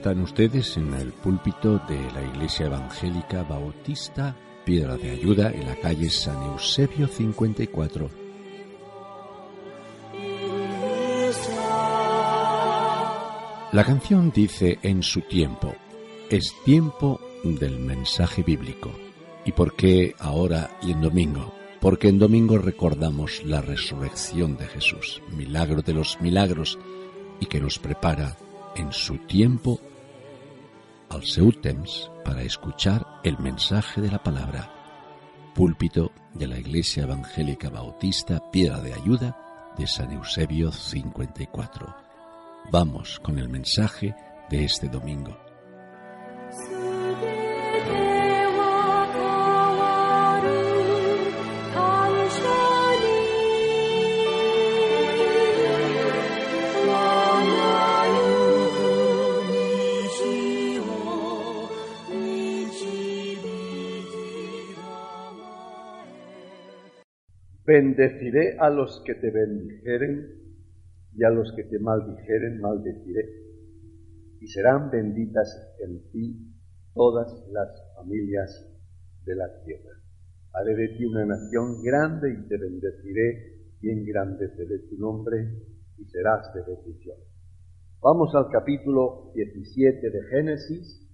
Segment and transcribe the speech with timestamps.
[0.00, 5.76] Están ustedes en el púlpito de la Iglesia Evangélica Bautista Piedra de Ayuda en la
[5.76, 8.08] calle San Eusebio 54.
[13.72, 15.74] La canción dice en su tiempo,
[16.30, 18.90] es tiempo del mensaje bíblico.
[19.44, 21.52] ¿Y por qué ahora y en domingo?
[21.78, 26.78] Porque en domingo recordamos la resurrección de Jesús, milagro de los milagros,
[27.38, 28.38] y que nos prepara
[28.76, 29.78] en su tiempo
[31.10, 34.70] al seu temps para escuchar el mensaje de la palabra.
[35.54, 39.36] Púlpito de la Iglesia Evangélica Bautista Piedra de Ayuda
[39.76, 41.94] de San Eusebio 54.
[42.70, 44.14] Vamos con el mensaje
[44.48, 45.36] de este domingo.
[67.70, 70.26] Bendeciré a los que te bendijeren
[71.14, 73.24] y a los que te maldijeren maldeciré.
[74.40, 76.52] Y serán benditas en ti
[76.94, 78.68] todas las familias
[79.24, 79.92] de la tierra.
[80.52, 85.38] Haré de ti una nación grande y te bendeciré y engrandeceré tu nombre
[85.96, 87.18] y serás de bendición.
[88.00, 91.08] Vamos al capítulo 17 de Génesis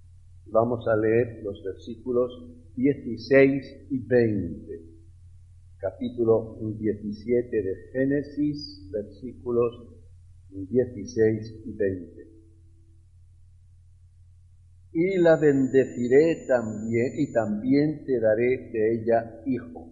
[0.46, 2.32] y vamos a leer los versículos
[2.76, 4.95] 16 y 20
[5.78, 9.96] capítulo 17 de Génesis, versículos
[10.50, 12.26] 16 y 20.
[14.92, 19.90] Y la bendeciré también, y también te daré de ella hijo.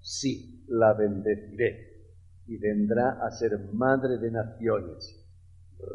[0.00, 2.06] Sí, la bendeciré,
[2.46, 5.22] y vendrá a ser madre de naciones,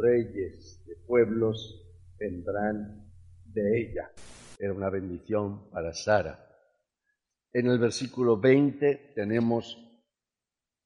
[0.02, 1.84] reyes de pueblos
[2.20, 3.10] vendrán
[3.46, 4.12] de ella.
[4.60, 6.47] Era una bendición para Sara.
[7.58, 9.84] En el versículo 20 tenemos,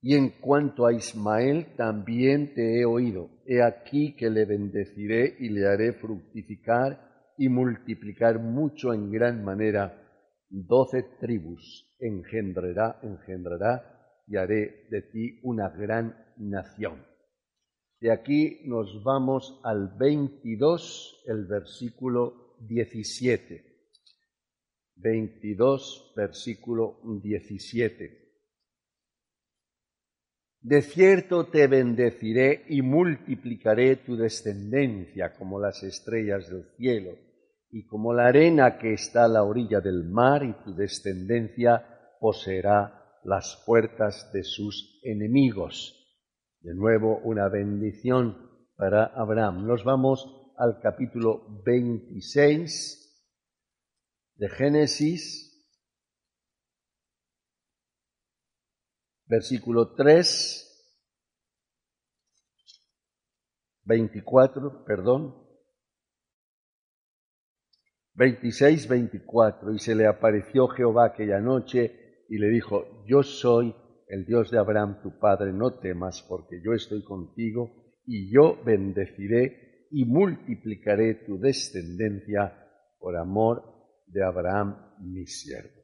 [0.02, 5.50] y en cuanto a Ismael también te he oído, he aquí que le bendeciré y
[5.50, 10.02] le haré fructificar y multiplicar mucho en gran manera,
[10.50, 17.06] doce tribus engendrará, engendrará y haré de ti una gran nación.
[18.00, 23.71] De aquí nos vamos al 22, el versículo 17.
[25.02, 28.22] 22, versículo 17.
[30.64, 37.18] De cierto te bendeciré y multiplicaré tu descendencia como las estrellas del cielo
[37.72, 41.84] y como la arena que está a la orilla del mar y tu descendencia
[42.20, 45.98] poseerá las puertas de sus enemigos.
[46.60, 48.38] De nuevo una bendición
[48.76, 49.66] para Abraham.
[49.66, 53.01] Nos vamos al capítulo 26
[54.42, 55.56] de Génesis,
[59.28, 60.98] versículo 3,
[63.84, 65.48] 24, perdón,
[68.16, 73.76] 26, 24, y se le apareció Jehová aquella noche y le dijo, yo soy
[74.08, 79.88] el Dios de Abraham tu padre, no temas, porque yo estoy contigo, y yo bendeciré
[79.92, 82.58] y multiplicaré tu descendencia
[82.98, 83.81] por amor
[84.12, 85.82] de Abraham mi siervo.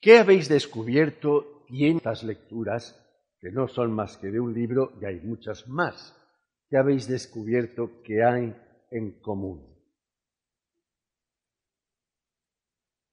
[0.00, 2.98] ¿Qué habéis descubierto en estas lecturas,
[3.40, 6.16] que no son más que de un libro y hay muchas más?
[6.68, 8.54] ¿Qué habéis descubierto que hay
[8.90, 9.72] en común?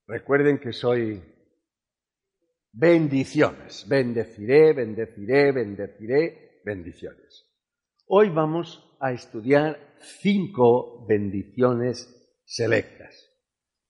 [0.08, 1.22] Recuerden que soy
[2.72, 3.88] bendiciones.
[3.88, 7.46] Bendeciré, bendeciré, bendeciré, bendiciones.
[8.08, 12.19] Hoy vamos a estudiar cinco bendiciones
[12.50, 13.30] selectas.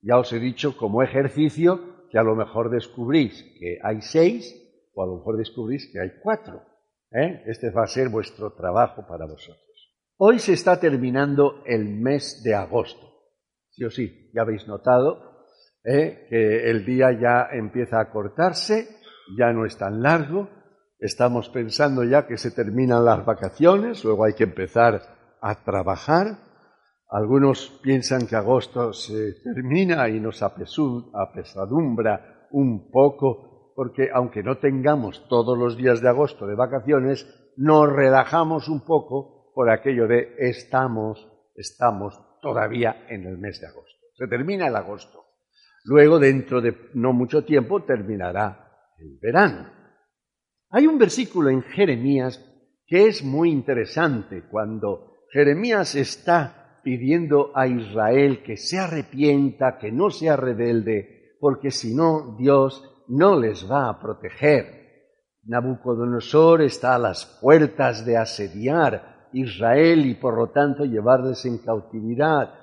[0.02, 4.56] Ya os he dicho como ejercicio que a lo mejor descubrís que hay seis
[4.94, 6.62] o a lo mejor descubrís que hay cuatro.
[7.12, 7.44] ¿eh?
[7.46, 9.60] Este va a ser vuestro trabajo para vosotros.
[10.18, 13.08] Hoy se está terminando el mes de agosto.
[13.70, 15.46] Sí o sí, ya habéis notado
[15.84, 16.28] ¿eh?
[16.30, 19.00] que el día ya empieza a cortarse
[19.38, 20.50] ya no es tan largo,
[21.00, 25.02] estamos pensando ya que se terminan las vacaciones, luego hay que empezar
[25.42, 26.49] a trabajar.
[27.12, 35.28] Algunos piensan que agosto se termina y nos apesadumbra un poco, porque aunque no tengamos
[35.28, 37.28] todos los días de agosto de vacaciones,
[37.58, 43.98] nos relajamos un poco por aquello de estamos, estamos todavía en el mes de agosto.
[44.16, 45.26] Se termina el agosto.
[45.86, 49.68] Luego, dentro de no mucho tiempo, terminará el verano.
[50.70, 52.46] Hay un versículo en Jeremías
[52.86, 56.59] que es muy interesante cuando Jeremías está
[56.90, 63.40] pidiendo a Israel que se arrepienta, que no sea rebelde, porque si no, Dios no
[63.40, 64.66] les va a proteger.
[65.44, 72.56] Nabucodonosor está a las puertas de asediar Israel y por lo tanto llevarles en cautividad.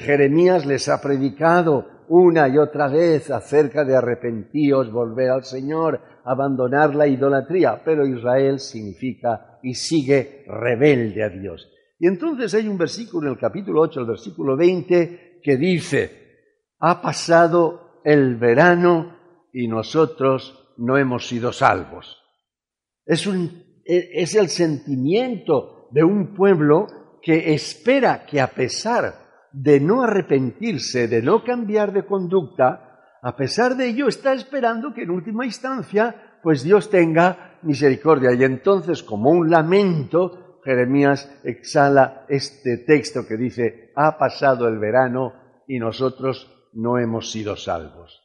[0.00, 6.94] Jeremías les ha predicado una y otra vez acerca de arrepentíos, volver al Señor, abandonar
[6.94, 11.66] la idolatría, pero Israel significa y sigue rebelde a Dios.
[12.00, 17.02] Y entonces hay un versículo en el capítulo 8, el versículo 20, que dice, ha
[17.02, 19.18] pasado el verano
[19.52, 22.16] y nosotros no hemos sido salvos.
[23.04, 26.86] Es, un, es el sentimiento de un pueblo
[27.20, 33.76] que espera que a pesar de no arrepentirse, de no cambiar de conducta, a pesar
[33.76, 38.32] de ello está esperando que en última instancia pues Dios tenga misericordia.
[38.32, 45.34] Y entonces, como un lamento, Jeremías exhala este texto que dice, ha pasado el verano
[45.66, 48.22] y nosotros no hemos sido salvos.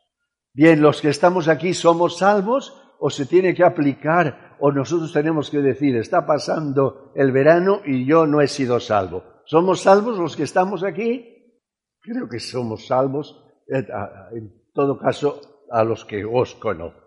[0.53, 5.49] Bien, los que estamos aquí somos salvos o se tiene que aplicar o nosotros tenemos
[5.49, 9.23] que decir, está pasando el verano y yo no he sido salvo.
[9.45, 11.61] ¿Somos salvos los que estamos aquí?
[12.01, 13.85] Creo que somos salvos, eh,
[14.33, 17.01] en todo caso, a los que os conozco.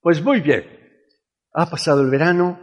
[0.00, 0.64] Pues muy bien,
[1.52, 2.58] ha pasado el verano,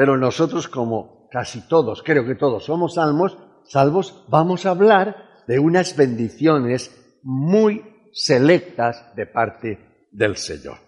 [0.00, 5.58] pero nosotros como casi todos, creo que todos somos salvos, salvos, vamos a hablar de
[5.58, 6.90] unas bendiciones
[7.22, 10.78] muy selectas de parte del Señor.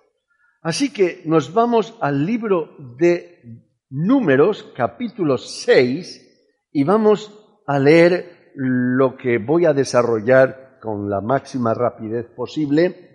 [0.63, 9.19] Así que nos vamos al libro de Números, capítulo 6, y vamos a leer lo
[9.19, 13.11] que voy a desarrollar con la máxima rapidez posible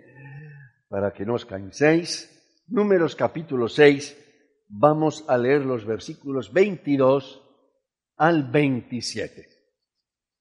[0.88, 2.62] para que no os canséis.
[2.68, 4.27] Números capítulo 6,
[4.68, 7.42] vamos a leer los versículos 22
[8.16, 9.48] al 27.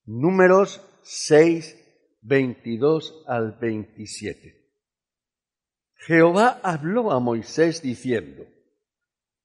[0.05, 4.57] Números 6, 22 al 27.
[5.95, 8.45] Jehová habló a Moisés diciendo,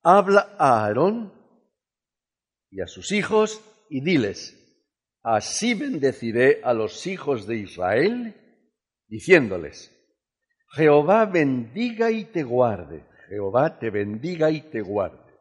[0.02, 1.32] habla a Aarón
[2.70, 4.58] y a sus hijos y diles,
[5.22, 8.34] así bendeciré a los hijos de Israel,
[9.06, 9.90] diciéndoles,
[10.70, 15.32] Jehová bendiga y te guarde, Jehová te bendiga y te guarde.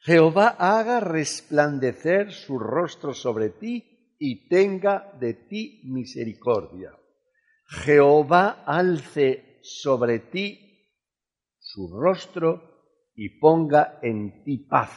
[0.00, 6.90] Jehová haga resplandecer su rostro sobre ti y tenga de ti misericordia.
[7.68, 10.88] Jehová alce sobre ti
[11.60, 14.90] su rostro y ponga en ti paz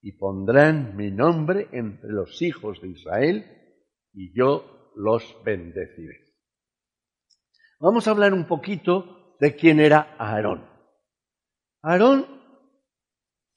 [0.00, 3.44] y pondrán mi nombre entre los hijos de Israel
[4.12, 6.36] y yo los bendeciré.
[7.80, 10.69] Vamos a hablar un poquito de quién era Aarón.
[11.82, 12.26] Aarón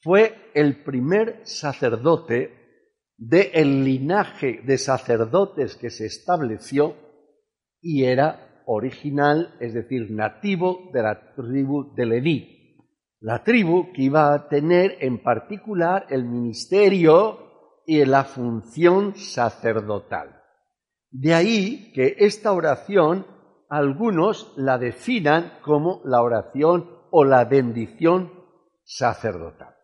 [0.00, 2.82] fue el primer sacerdote
[3.16, 6.96] del linaje de sacerdotes que se estableció
[7.80, 12.54] y era original, es decir, nativo de la tribu de Leví
[13.24, 17.38] la tribu que iba a tener en particular el ministerio
[17.86, 20.42] y la función sacerdotal.
[21.10, 23.26] De ahí que esta oración
[23.70, 28.32] algunos la definan como la oración o la bendición
[28.82, 29.74] sacerdotal.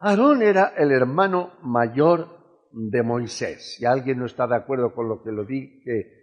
[0.00, 3.76] Aarón era el hermano mayor de Moisés.
[3.76, 5.46] Si alguien no está de acuerdo con lo que, lo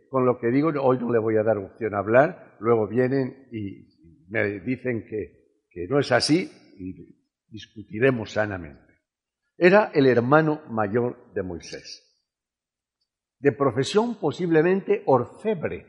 [0.09, 3.47] con lo que digo, hoy no le voy a dar opción a hablar, luego vienen
[3.51, 6.49] y me dicen que que no es así
[6.79, 6.95] y
[7.49, 9.01] discutiremos sanamente.
[9.57, 12.01] Era el hermano mayor de Moisés.
[13.39, 15.85] De profesión posiblemente orfebre,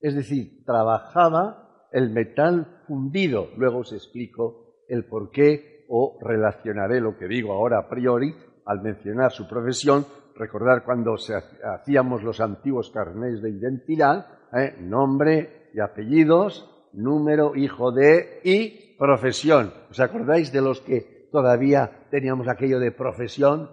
[0.00, 3.48] es decir, trabajaba el metal fundido.
[3.56, 8.34] Luego os explico el por qué o relacionaré lo que digo ahora a priori
[8.66, 10.04] al mencionar su profesión.
[10.36, 14.76] Recordar cuando hacíamos los antiguos carnés de identidad, ¿eh?
[14.78, 19.72] nombre y apellidos, número, hijo de y profesión.
[19.90, 23.70] ¿Os acordáis de los que todavía teníamos aquello de profesión?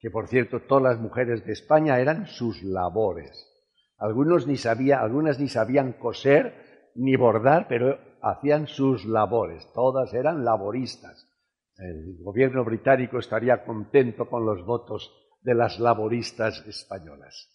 [0.00, 3.50] Que por cierto, todas las mujeres de España eran sus labores.
[3.98, 10.44] Algunos ni sabía, algunas ni sabían coser ni bordar, pero hacían sus labores, todas eran
[10.44, 11.28] laboristas.
[11.76, 15.12] El gobierno británico estaría contento con los votos
[15.42, 17.48] de las laboristas españolas.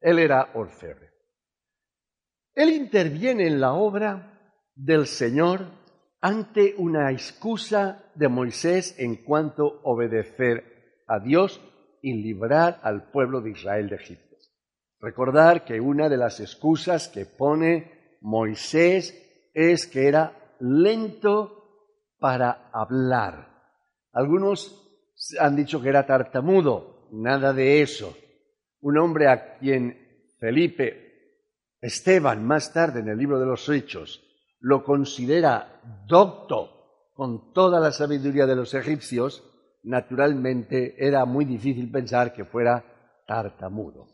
[0.00, 1.10] Él era orfebre.
[2.54, 4.40] Él interviene en la obra
[4.74, 5.66] del Señor
[6.20, 11.60] ante una excusa de Moisés en cuanto a obedecer a Dios
[12.00, 14.36] y librar al pueblo de Israel de Egipto.
[15.00, 19.20] Recordar que una de las excusas que pone Moisés
[19.54, 21.86] es que era lento
[22.18, 23.48] para hablar.
[24.12, 24.80] Algunos
[25.38, 28.16] han dicho que era tartamudo, nada de eso.
[28.80, 31.04] Un hombre a quien Felipe,
[31.80, 34.22] Esteban, más tarde en el libro de los Hechos,
[34.60, 39.44] lo considera docto con toda la sabiduría de los egipcios,
[39.84, 42.84] naturalmente era muy difícil pensar que fuera
[43.26, 44.08] tartamudo.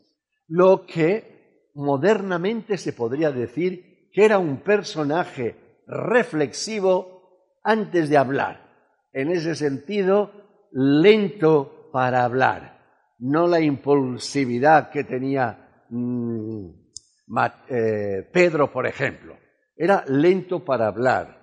[0.47, 8.71] Lo que modernamente se podría decir que era un personaje reflexivo antes de hablar
[9.13, 10.31] en ese sentido,
[10.71, 16.69] lento para hablar, no la impulsividad que tenía mm,
[17.69, 19.37] eh, Pedro, por ejemplo.
[19.75, 21.41] Era lento para hablar.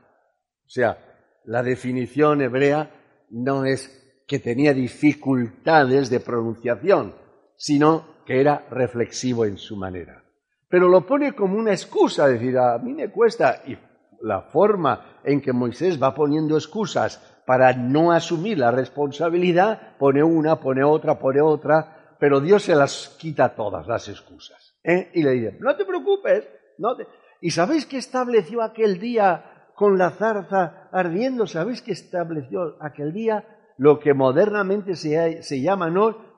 [0.65, 0.99] O sea,
[1.45, 2.91] la definición hebrea
[3.31, 7.15] no es que tenía dificultades de pronunciación,
[7.57, 10.23] sino que era reflexivo en su manera.
[10.69, 13.77] Pero lo pone como una excusa, decir, a mí me cuesta, y
[14.21, 20.61] la forma en que Moisés va poniendo excusas para no asumir la responsabilidad, pone una,
[20.61, 24.77] pone otra, pone otra, pero Dios se las quita todas las excusas.
[24.85, 25.11] ¿eh?
[25.15, 26.47] Y le dice, no te preocupes,
[26.77, 26.95] no
[27.41, 31.47] ¿y sabéis qué estableció aquel día con la zarza ardiendo?
[31.47, 33.45] ¿Sabéis qué estableció aquel día?
[33.79, 35.95] Lo que modernamente se, se llaman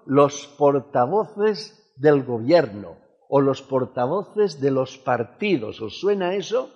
[0.07, 5.81] los portavoces del gobierno o los portavoces de los partidos.
[5.81, 6.69] ¿Os suena eso?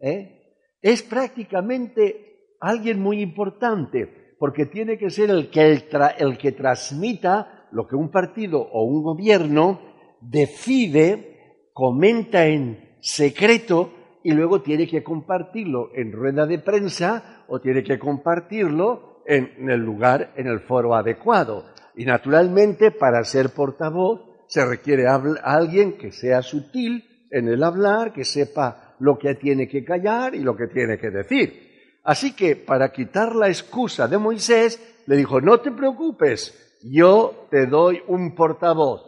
[0.00, 0.56] ¿Eh?
[0.80, 5.84] Es prácticamente alguien muy importante, porque tiene que ser el que,
[6.18, 9.80] el, que transmita lo que un partido o un gobierno
[10.22, 13.92] decide, comenta en secreto
[14.24, 19.80] y luego tiene que compartirlo en rueda de prensa o tiene que compartirlo en el
[19.80, 21.66] lugar, en el foro adecuado.
[21.94, 28.24] Y naturalmente, para ser portavoz, se requiere alguien que sea sutil en el hablar, que
[28.24, 32.00] sepa lo que tiene que callar y lo que tiene que decir.
[32.04, 37.66] Así que para quitar la excusa de Moisés, le dijo, no te preocupes, yo te
[37.66, 39.02] doy un portavoz.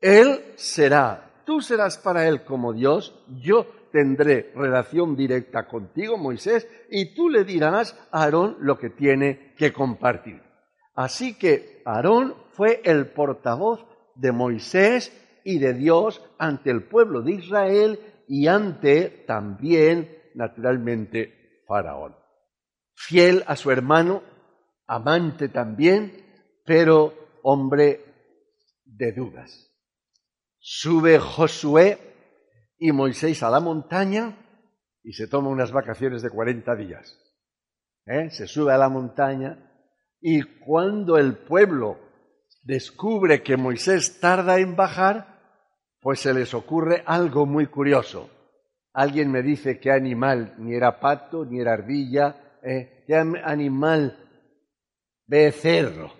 [0.00, 7.14] Él será, tú serás para él como Dios, yo tendré relación directa contigo, Moisés, y
[7.14, 10.40] tú le dirás a Aarón lo que tiene que compartir.
[10.94, 13.84] Así que Aarón fue el portavoz
[14.18, 15.12] de Moisés
[15.44, 22.18] y de Dios ante el pueblo de Israel y ante también, naturalmente, Faraón
[22.98, 24.22] fiel a su hermano,
[24.86, 26.12] amante también,
[26.64, 28.04] pero hombre
[28.84, 29.72] de dudas.
[30.58, 31.98] Sube Josué
[32.76, 34.36] y Moisés a la montaña
[35.04, 37.16] y se toma unas vacaciones de 40 días.
[38.04, 38.30] ¿Eh?
[38.30, 39.70] Se sube a la montaña
[40.20, 42.00] y cuando el pueblo
[42.62, 45.38] descubre que Moisés tarda en bajar,
[46.00, 48.30] pues se les ocurre algo muy curioso.
[48.92, 54.18] Alguien me dice que animal ni era pato, ni era ardilla, eh, qué animal
[55.26, 56.12] becerro.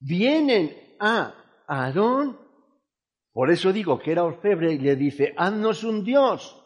[0.00, 1.34] Vienen a
[1.66, 2.38] Aarón,
[3.32, 6.56] por eso digo que era orfebre, y le dice, haznos un Dios,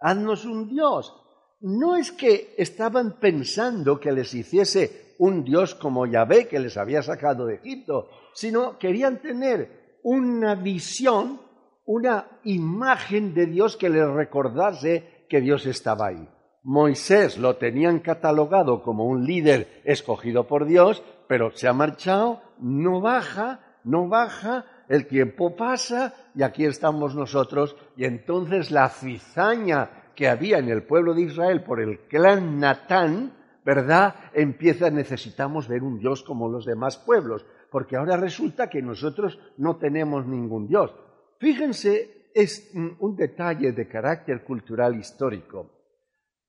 [0.00, 1.14] haznos un Dios.
[1.60, 7.02] No es que estaban pensando que les hiciese un Dios como Yahvé que les había
[7.02, 11.40] sacado de Egipto, sino querían tener una visión,
[11.84, 16.28] una imagen de Dios que les recordase que Dios estaba ahí.
[16.62, 23.00] Moisés lo tenían catalogado como un líder escogido por Dios, pero se ha marchado, no
[23.00, 30.28] baja, no baja, el tiempo pasa y aquí estamos nosotros y entonces la cizaña que
[30.28, 33.32] había en el pueblo de Israel por el clan Natán,
[33.66, 34.14] ¿verdad?
[34.32, 39.76] Empieza, necesitamos ver un Dios como los demás pueblos, porque ahora resulta que nosotros no
[39.76, 40.94] tenemos ningún Dios.
[41.38, 45.76] Fíjense, es un detalle de carácter cultural histórico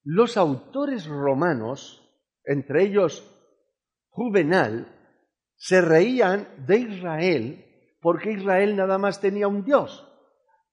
[0.09, 2.01] los autores romanos,
[2.45, 3.29] entre ellos
[4.09, 4.88] Juvenal,
[5.57, 7.65] se reían de Israel
[8.00, 10.07] porque Israel nada más tenía un Dios.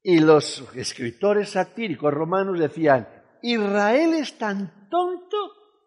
[0.05, 3.09] Y los escritores satíricos romanos decían,
[3.43, 5.37] Israel es tan tonto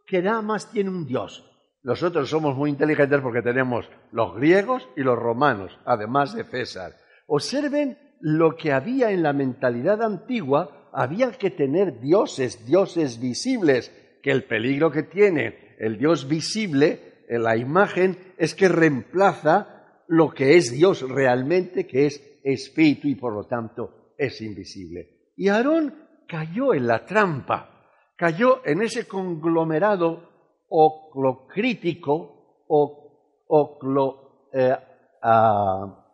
[0.07, 1.43] que nada más tiene un Dios.
[1.83, 6.95] Nosotros somos muy inteligentes porque tenemos los griegos y los romanos, además de César.
[7.27, 13.91] Observen lo que había en la mentalidad antigua había que tener dioses, dioses visibles,
[14.23, 20.31] que el peligro que tiene el Dios visible en la imagen es que reemplaza lo
[20.31, 25.31] que es Dios realmente, que es espíritu y por lo tanto es invisible.
[25.35, 25.93] Y Aarón
[26.27, 27.76] cayó en la trampa,
[28.17, 30.29] cayó en ese conglomerado
[30.67, 34.75] oclocrítico, o, oclo, eh,
[35.21, 36.05] ah,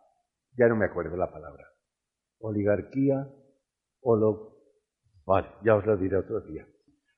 [0.56, 1.64] ya no me acuerdo la palabra,
[2.38, 3.26] oligarquía,
[4.02, 4.52] olo,
[5.26, 6.64] vale, ya os lo diré otro día.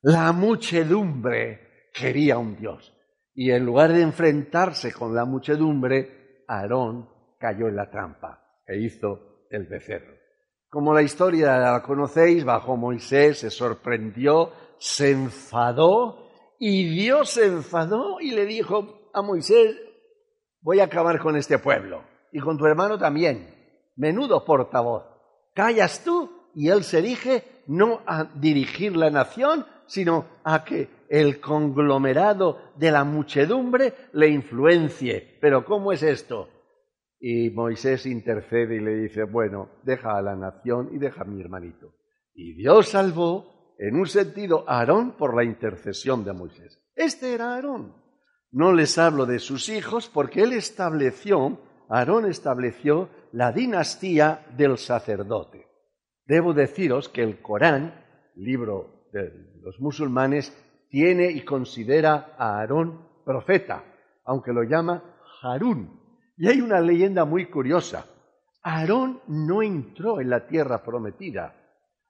[0.02, 2.92] La muchedumbre quería un Dios.
[3.34, 9.46] Y en lugar de enfrentarse con la muchedumbre, Aarón cayó en la trampa e hizo
[9.50, 10.14] el becerro.
[10.68, 18.20] Como la historia la conocéis, bajó Moisés, se sorprendió, se enfadó y Dios se enfadó
[18.20, 19.76] y le dijo a Moisés,
[20.60, 23.54] voy a acabar con este pueblo y con tu hermano también.
[23.96, 25.04] Menudo portavoz.
[25.54, 31.40] Callas tú y él se dirige no a dirigir la nación, sino a que el
[31.40, 35.38] conglomerado de la muchedumbre le influencie.
[35.40, 36.48] Pero ¿cómo es esto?
[37.18, 41.40] Y Moisés intercede y le dice, bueno, deja a la nación y deja a mi
[41.40, 41.94] hermanito.
[42.34, 46.82] Y Dios salvó, en un sentido, a Aarón por la intercesión de Moisés.
[46.94, 47.94] Este era Aarón.
[48.52, 51.58] No les hablo de sus hijos porque él estableció,
[51.88, 55.66] Aarón estableció la dinastía del sacerdote.
[56.26, 58.04] Debo deciros que el Corán,
[58.34, 59.30] libro de
[59.62, 60.52] los musulmanes,
[60.90, 63.84] tiene y considera a Aarón profeta,
[64.24, 65.02] aunque lo llama
[65.42, 65.95] Harún,
[66.36, 68.06] y hay una leyenda muy curiosa.
[68.62, 71.54] Aarón no entró en la tierra prometida.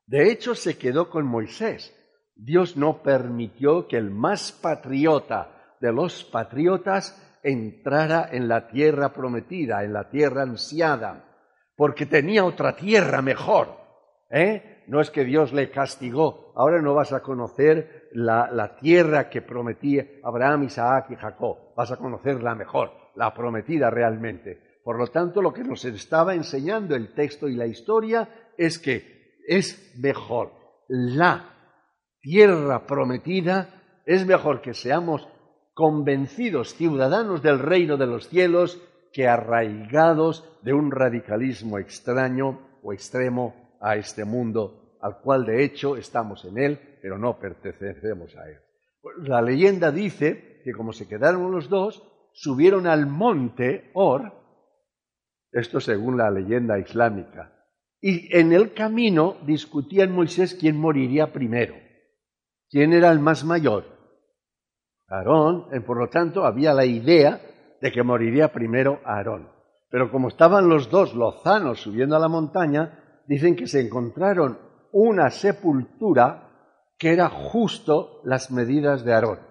[0.06, 1.94] De hecho, se quedó con Moisés.
[2.34, 9.84] Dios no permitió que el más patriota de los patriotas entrara en la tierra prometida,
[9.84, 11.24] en la tierra ansiada,
[11.76, 13.68] porque tenía otra tierra mejor.
[14.30, 14.82] ¿eh?
[14.88, 20.06] No es que Dios le castigó, ahora no vas a conocer la, tierra que prometía
[20.22, 24.78] Abraham, Isaac y Jacob, vas a conocer la mejor la prometida realmente.
[24.84, 29.38] Por lo tanto, lo que nos estaba enseñando el texto y la historia es que
[29.46, 30.52] es mejor
[30.88, 31.54] la
[32.20, 35.28] tierra prometida, es mejor que seamos
[35.74, 38.80] convencidos ciudadanos del reino de los cielos
[39.12, 45.96] que arraigados de un radicalismo extraño o extremo a este mundo, al cual de hecho
[45.96, 48.58] estamos en él, pero no pertenecemos a él.
[49.22, 52.02] La leyenda dice que como se quedaron los dos,
[52.36, 54.30] subieron al monte Or,
[55.50, 57.52] esto según la leyenda islámica,
[57.98, 61.74] y en el camino discutían Moisés quién moriría primero,
[62.68, 63.84] quién era el más mayor.
[65.08, 67.40] Aarón, eh, por lo tanto, había la idea
[67.80, 69.48] de que moriría primero Aarón.
[69.88, 74.58] Pero como estaban los dos lozanos subiendo a la montaña, dicen que se encontraron
[74.92, 76.50] una sepultura
[76.98, 79.45] que era justo las medidas de Aarón.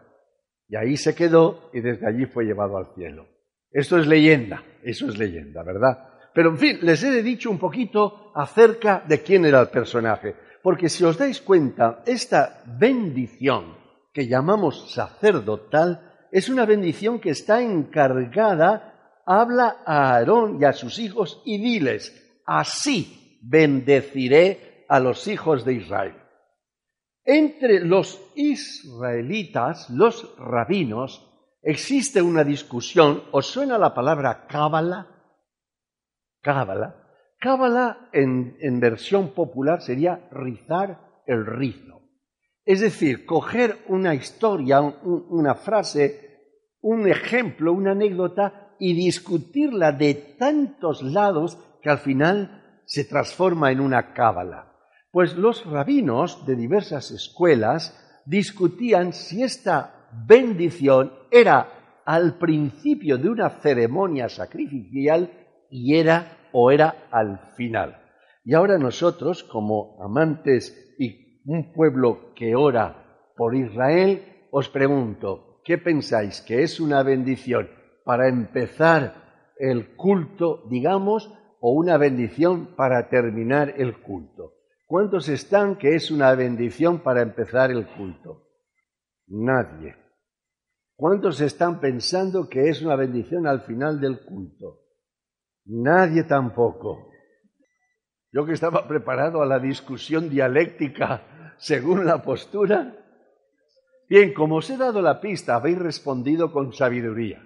[0.68, 3.28] Y ahí se quedó y desde allí fue llevado al cielo.
[3.72, 6.10] Esto es leyenda, eso es leyenda, ¿verdad?
[6.34, 10.90] Pero en fin, les he dicho un poquito acerca de quién era el personaje, porque
[10.90, 13.78] si os dais cuenta, esta bendición
[14.14, 21.00] que llamamos sacerdotal es una bendición que está encargada, habla a Aarón y a sus
[21.00, 26.16] hijos y diles, así bendeciré a los hijos de Israel.
[27.26, 31.28] Entre los israelitas, los rabinos,
[31.64, 33.24] existe una discusión.
[33.32, 35.08] ¿Os suena la palabra cábala?
[36.42, 37.02] Cábala.
[37.40, 42.04] Cábala en, versión popular sería rizar el rizo.
[42.64, 51.02] Es decir, coger una historia, una frase, un ejemplo, una anécdota y discutirla de tantos
[51.02, 54.75] lados que al final se transforma en una cábala.
[55.16, 63.50] Pues los rabinos de diversas escuelas discutían si esta bendición era al principio de una
[63.50, 65.32] ceremonia sacrificial
[65.70, 67.96] y era o era al final.
[68.44, 75.78] Y ahora nosotros, como amantes y un pueblo que ora por Israel, os pregunto, ¿qué
[75.78, 76.42] pensáis?
[76.42, 77.70] ¿Que es una bendición
[78.04, 84.55] para empezar el culto, digamos, o una bendición para terminar el culto?
[84.86, 88.50] ¿Cuántos están que es una bendición para empezar el culto?
[89.28, 89.96] Nadie.
[90.96, 94.82] ¿Cuántos están pensando que es una bendición al final del culto?
[95.66, 97.10] Nadie tampoco.
[98.32, 102.96] Yo que estaba preparado a la discusión dialéctica según la postura.
[104.08, 107.42] Bien, como os he dado la pista, habéis respondido con sabiduría.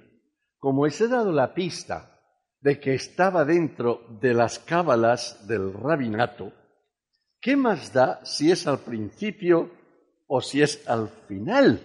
[0.58, 2.20] Como os he dado la pista
[2.60, 6.52] de que estaba dentro de las cábalas del rabinato,
[7.42, 9.72] ¿Qué más da si es al principio
[10.28, 11.82] o si es al final,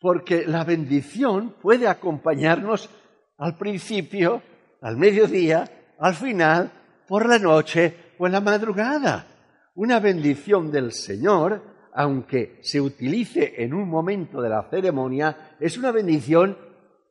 [0.00, 2.88] porque la bendición puede acompañarnos
[3.36, 4.42] al principio,
[4.80, 6.70] al mediodía, al final,
[7.08, 9.26] por la noche o en la madrugada.
[9.74, 11.62] Una bendición del Señor,
[11.94, 16.56] aunque se utilice en un momento de la ceremonia, es una bendición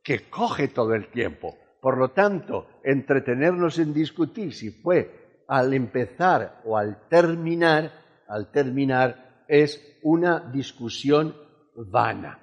[0.01, 1.57] que coge todo el tiempo.
[1.81, 5.20] Por lo tanto, entretenernos en discutir si fue
[5.51, 7.91] al empezar o al terminar,
[8.29, 11.35] al terminar es una discusión
[11.75, 12.39] vana.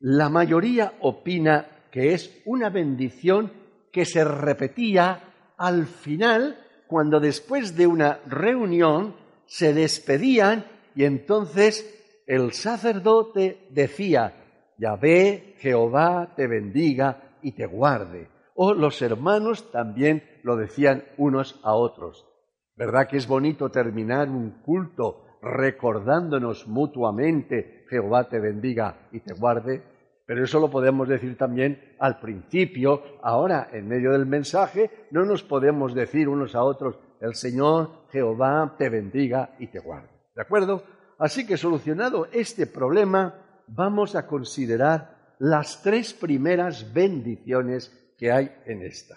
[0.00, 3.52] La mayoría opina que es una bendición
[3.92, 6.58] que se repetía al final
[6.88, 9.14] cuando después de una reunión
[9.46, 10.64] se despedían
[10.96, 14.34] y entonces el sacerdote decía,
[14.78, 18.35] Yahvé, Jehová te bendiga y te guarde.
[18.56, 22.26] O los hermanos también lo decían unos a otros.
[22.74, 29.82] ¿Verdad que es bonito terminar un culto recordándonos mutuamente, Jehová te bendiga y te guarde?
[30.26, 33.02] Pero eso lo podemos decir también al principio.
[33.22, 38.74] Ahora, en medio del mensaje, no nos podemos decir unos a otros, el Señor Jehová
[38.78, 40.08] te bendiga y te guarde.
[40.34, 40.82] ¿De acuerdo?
[41.18, 43.34] Así que solucionado este problema,
[43.68, 49.16] vamos a considerar las tres primeras bendiciones que hay en esta.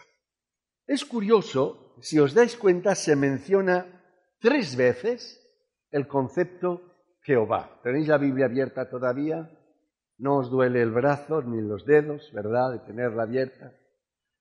[0.86, 3.86] Es curioso, si os dais cuenta, se menciona
[4.40, 5.40] tres veces
[5.92, 6.82] el concepto
[7.22, 7.80] Jehová.
[7.84, 9.50] ¿Tenéis la Biblia abierta todavía?
[10.18, 13.74] No os duele el brazo ni los dedos, ¿verdad?, de tenerla abierta.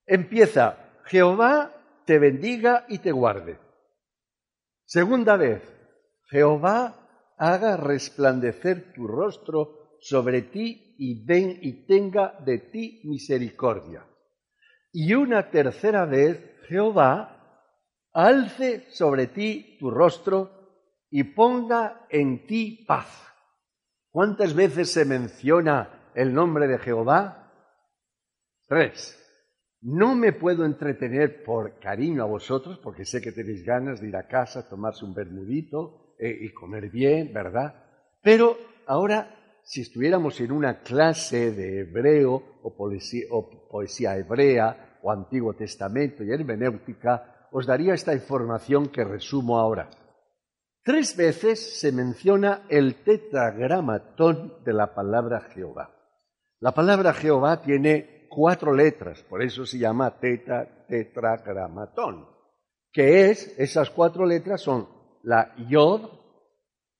[0.06, 3.58] Empieza, Jehová te bendiga y te guarde.
[4.84, 5.62] Segunda vez,
[6.30, 14.04] Jehová haga resplandecer tu rostro sobre ti y ven y tenga de ti misericordia.
[15.00, 17.70] Y una tercera vez, Jehová
[18.12, 20.50] alce sobre ti tu rostro
[21.08, 23.06] y ponga en ti paz.
[24.10, 27.52] ¿Cuántas veces se menciona el nombre de Jehová?
[28.66, 29.16] Tres.
[29.82, 34.16] No me puedo entretener por cariño a vosotros, porque sé que tenéis ganas de ir
[34.16, 37.84] a casa, tomarse un bermudito eh, y comer bien, ¿verdad?
[38.20, 45.10] Pero ahora, si estuviéramos en una clase de hebreo o poesía, o poesía hebrea o
[45.10, 49.88] Antiguo Testamento y hermenéutica, os daría esta información que resumo ahora.
[50.82, 55.94] Tres veces se menciona el tetragramatón de la palabra Jehová.
[56.60, 62.26] La palabra Jehová tiene cuatro letras, por eso se llama tetragramatón,
[62.92, 64.88] que es, esas cuatro letras son
[65.22, 66.10] la Yod,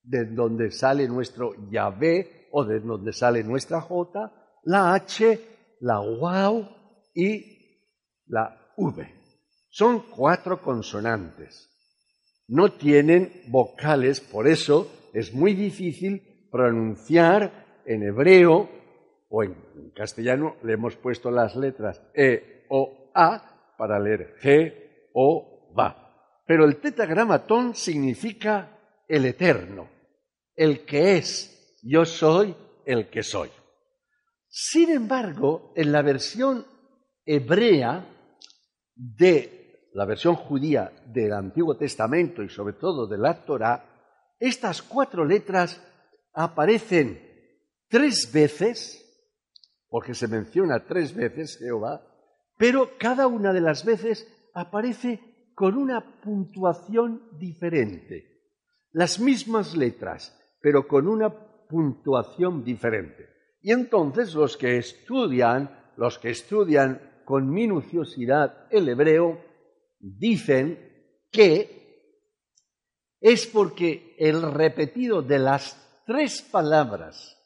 [0.02, 4.32] de donde sale nuestro Yahvé o de donde sale nuestra J,
[4.64, 5.40] la H,
[5.80, 6.68] la Waw
[7.14, 7.57] y
[8.28, 9.14] la V.
[9.70, 11.68] Son cuatro consonantes
[12.48, 18.70] no tienen vocales, por eso es muy difícil pronunciar en hebreo
[19.28, 19.54] o en
[19.94, 26.40] castellano le hemos puesto las letras E o A para leer G o Va.
[26.46, 29.90] Pero el tetragramatón significa el eterno,
[30.56, 32.54] el que es, yo soy
[32.86, 33.50] el que soy.
[34.48, 36.64] Sin embargo, en la versión
[37.26, 38.06] hebrea
[38.98, 43.84] de la versión judía del Antiguo Testamento y sobre todo de la Torá,
[44.38, 45.80] estas cuatro letras
[46.32, 47.20] aparecen
[47.88, 49.04] tres veces,
[49.88, 52.02] porque se menciona tres veces Jehová,
[52.58, 55.20] pero cada una de las veces aparece
[55.54, 58.42] con una puntuación diferente.
[58.90, 61.30] Las mismas letras, pero con una
[61.68, 63.28] puntuación diferente.
[63.60, 69.38] Y entonces los que estudian, los que estudian con minuciosidad el hebreo,
[70.00, 70.78] dicen
[71.30, 72.16] que
[73.20, 77.38] es porque el repetido de las tres palabras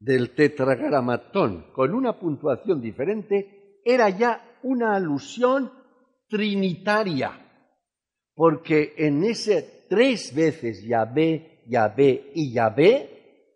[0.00, 5.70] del tetragramatón con una puntuación diferente era ya una alusión
[6.28, 7.30] trinitaria,
[8.34, 13.52] porque en ese tres veces Yahvé, Yahvé y Yahvé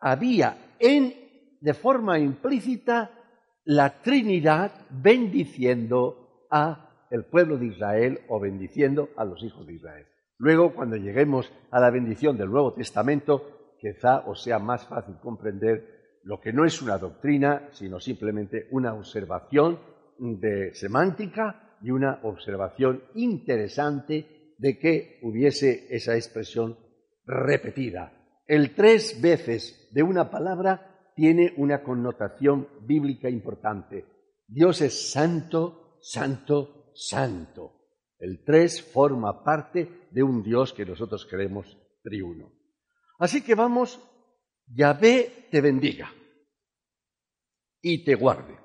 [0.00, 3.18] había en de forma implícita
[3.64, 10.06] la Trinidad bendiciendo a el pueblo de Israel o bendiciendo a los hijos de Israel.
[10.38, 16.20] Luego, cuando lleguemos a la bendición del Nuevo Testamento, quizá os sea más fácil comprender
[16.24, 19.78] lo que no es una doctrina, sino simplemente una observación
[20.18, 26.78] de semántica y una observación interesante de que hubiese esa expresión
[27.26, 28.12] repetida.
[28.46, 34.06] El tres veces de una palabra tiene una connotación bíblica importante.
[34.46, 37.82] Dios es santo, santo, santo.
[38.18, 42.52] El tres forma parte de un Dios que nosotros creemos triuno.
[43.18, 44.00] Así que vamos
[44.66, 46.12] Yahvé te bendiga
[47.80, 48.58] y te guarde.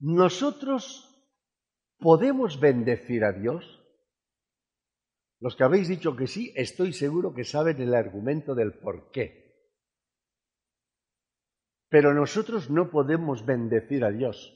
[0.00, 1.04] Nosotros
[1.98, 3.64] podemos bendecir a Dios.
[5.40, 9.47] Los que habéis dicho que sí, estoy seguro que saben el argumento del por qué.
[11.88, 14.54] Pero nosotros no podemos bendecir a Dios.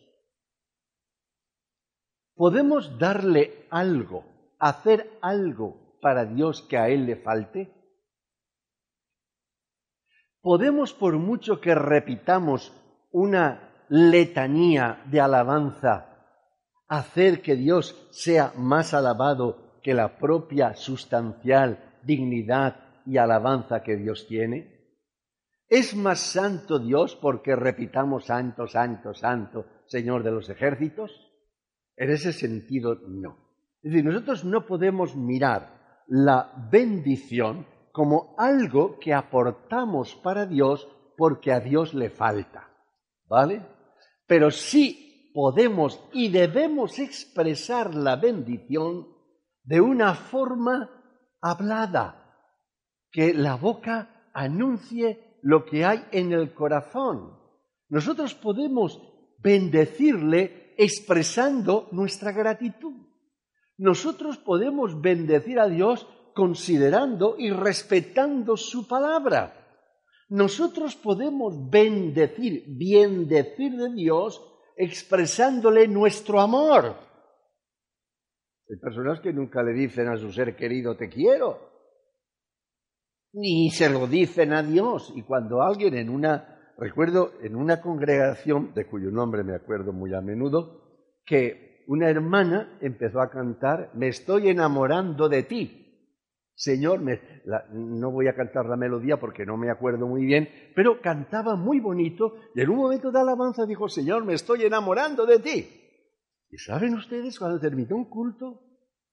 [2.34, 4.24] ¿Podemos darle algo,
[4.58, 7.72] hacer algo para Dios que a Él le falte?
[10.40, 12.72] ¿Podemos, por mucho que repitamos
[13.12, 16.08] una letanía de alabanza,
[16.88, 24.26] hacer que Dios sea más alabado que la propia sustancial dignidad y alabanza que Dios
[24.26, 24.71] tiene?
[25.72, 31.10] ¿Es más santo Dios porque repitamos santo, santo, santo, Señor de los ejércitos?
[31.96, 33.38] En ese sentido, no.
[33.82, 41.52] Es decir, nosotros no podemos mirar la bendición como algo que aportamos para Dios porque
[41.52, 42.68] a Dios le falta.
[43.26, 43.66] ¿Vale?
[44.26, 49.08] Pero sí podemos y debemos expresar la bendición
[49.64, 50.90] de una forma
[51.40, 52.36] hablada,
[53.10, 57.36] que la boca anuncie lo que hay en el corazón.
[57.88, 59.00] Nosotros podemos
[59.38, 62.94] bendecirle expresando nuestra gratitud.
[63.76, 69.58] Nosotros podemos bendecir a Dios considerando y respetando su palabra.
[70.28, 74.40] Nosotros podemos bendecir, bien decir de Dios,
[74.76, 76.96] expresándole nuestro amor.
[78.70, 81.71] Hay personas que nunca le dicen a su ser querido te quiero,
[83.32, 85.12] ni se lo dicen a Dios.
[85.16, 90.14] Y cuando alguien en una, recuerdo, en una congregación, de cuyo nombre me acuerdo muy
[90.14, 90.82] a menudo,
[91.24, 95.78] que una hermana empezó a cantar, me estoy enamorando de ti.
[96.54, 97.00] Señor,
[97.72, 101.80] no voy a cantar la melodía porque no me acuerdo muy bien, pero cantaba muy
[101.80, 105.66] bonito y en un momento de alabanza dijo, Señor, me estoy enamorando de ti.
[106.50, 108.60] Y saben ustedes, cuando terminó un culto,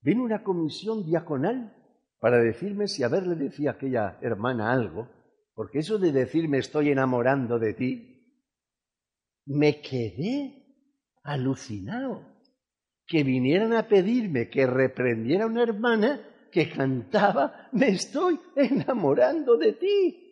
[0.02, 1.79] vino una comisión diaconal
[2.20, 5.10] para decirme si a ver le decía aquella hermana algo,
[5.54, 8.10] porque eso de decirme estoy enamorando de ti,
[9.46, 10.60] me quedé
[11.24, 12.26] alucinado.
[13.06, 19.74] Que vinieran a pedirme que reprendiera a una hermana que cantaba, me estoy enamorando de
[19.74, 20.30] ti.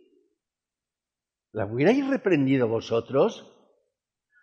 [1.53, 3.51] ¿La hubierais reprendido vosotros?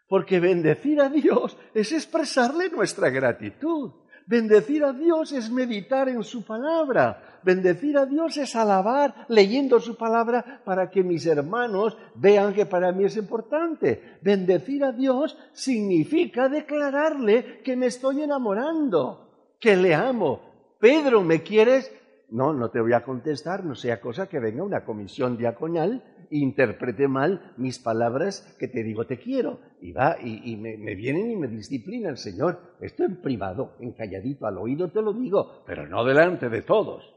[0.09, 3.93] Porque bendecir a Dios es expresarle nuestra gratitud.
[4.27, 7.41] Bendecir a Dios es meditar en su palabra.
[7.43, 12.91] Bendecir a Dios es alabar leyendo su palabra para que mis hermanos vean que para
[12.93, 14.19] mí es importante.
[14.23, 20.41] Bendecir a Dios significa declararle que me estoy enamorando, que le amo,
[20.81, 21.93] Pedro, ¿me quieres?
[22.31, 26.03] No, no te voy a contestar, no sea cosa que venga una comisión diaconal
[26.39, 29.61] interprete mal mis palabras que te digo te quiero.
[29.81, 32.77] Y va, y, me, me, vienen y me disciplinan, Señor.
[32.81, 37.15] Esto en privado, en calladito, al oído te lo digo, pero no delante de todos.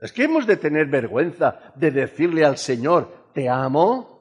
[0.00, 4.20] Es que hemos de tener vergüenza de decirle al Señor, te amo.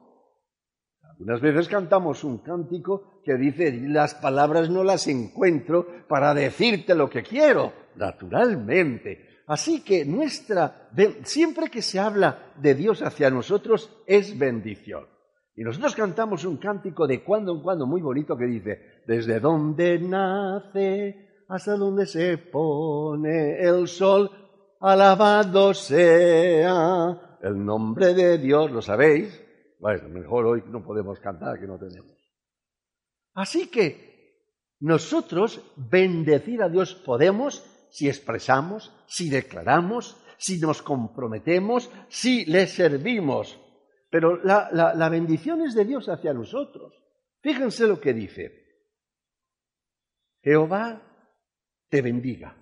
[1.01, 7.09] Algunas veces cantamos un cántico que dice, las palabras no las encuentro para decirte lo
[7.09, 9.28] que quiero naturalmente.
[9.49, 10.91] Así que nuestra,
[11.23, 15.07] siempre que se habla de Dios hacia nosotros, es bendición.
[15.55, 19.97] Y nosotros cantamos un cántico de cuando en cuando muy bonito que dice, desde donde
[19.97, 24.29] nace hasta donde se pone el sol,
[24.81, 29.43] alabado sea el nombre de Dios, ¿lo sabéis?
[29.79, 32.15] Bueno, mejor hoy no podemos cantar que no tenemos.
[33.33, 34.45] Así que
[34.79, 43.59] nosotros bendecir a Dios podemos si expresamos, si declaramos, si nos comprometemos, si le servimos.
[44.09, 46.93] Pero la, bendición es de Dios hacia nosotros.
[47.41, 48.51] Fíjense lo que dice.
[50.41, 51.01] Jehová
[51.89, 52.55] te bendiga.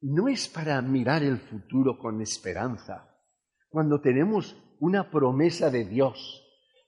[0.00, 3.10] No es para mirar el futuro con esperanza,
[3.68, 6.42] cuando tenemos una promesa de Dios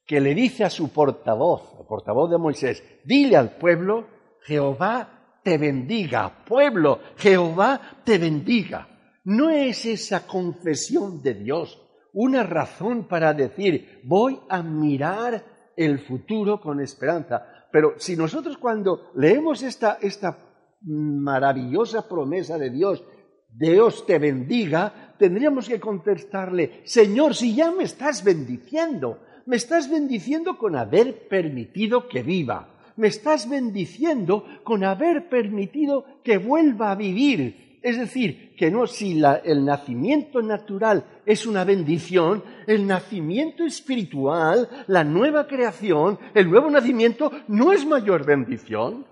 [0.07, 4.07] que le dice a su portavoz, el portavoz de Moisés, dile al pueblo,
[4.42, 5.15] Jehová
[5.46, 8.88] te bendiga, pueblo, Jehová te bendiga.
[9.22, 11.80] ¿No es esa confesión de Dios
[12.12, 15.44] una razón para decir, voy a mirar
[15.76, 17.46] el futuro con esperanza?
[17.70, 20.37] Pero si nosotros cuando leemos esta, esta
[20.80, 23.04] maravillosa promesa de Dios,
[23.48, 30.59] Dios te bendiga, tendríamos que contestarle, Señor, si ya me estás bendiciendo, me estás bendiciendo
[30.59, 37.78] con haber permitido que viva me estás bendiciendo con haber permitido que vuelva a vivir
[37.82, 45.04] Es decir, que no si el nacimiento natural es una bendición, el nacimiento espiritual, la
[45.04, 49.06] nueva creación, el nuevo nacimiento no es mayor bendición.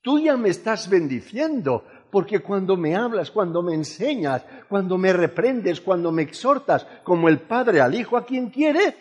[0.00, 5.80] Tú ya me estás bendiciendo, porque cuando me hablas, cuando me enseñas, cuando me reprendes,
[5.80, 8.94] cuando me exhortas, como el Padre al Hijo a quien quiere,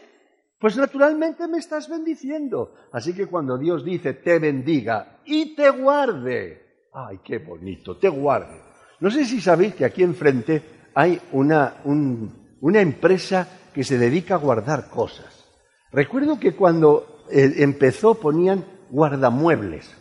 [0.62, 2.76] pues naturalmente me estás bendiciendo.
[2.92, 8.62] Así que cuando Dios dice te bendiga y te guarde, ay, qué bonito, te guarde.
[9.00, 10.62] No sé si sabéis que aquí enfrente
[10.94, 15.46] hay una, una empresa que se dedica a guardar cosas.
[15.92, 19.92] Recuerdo que cuando eh, empezó ponían guardamuebles.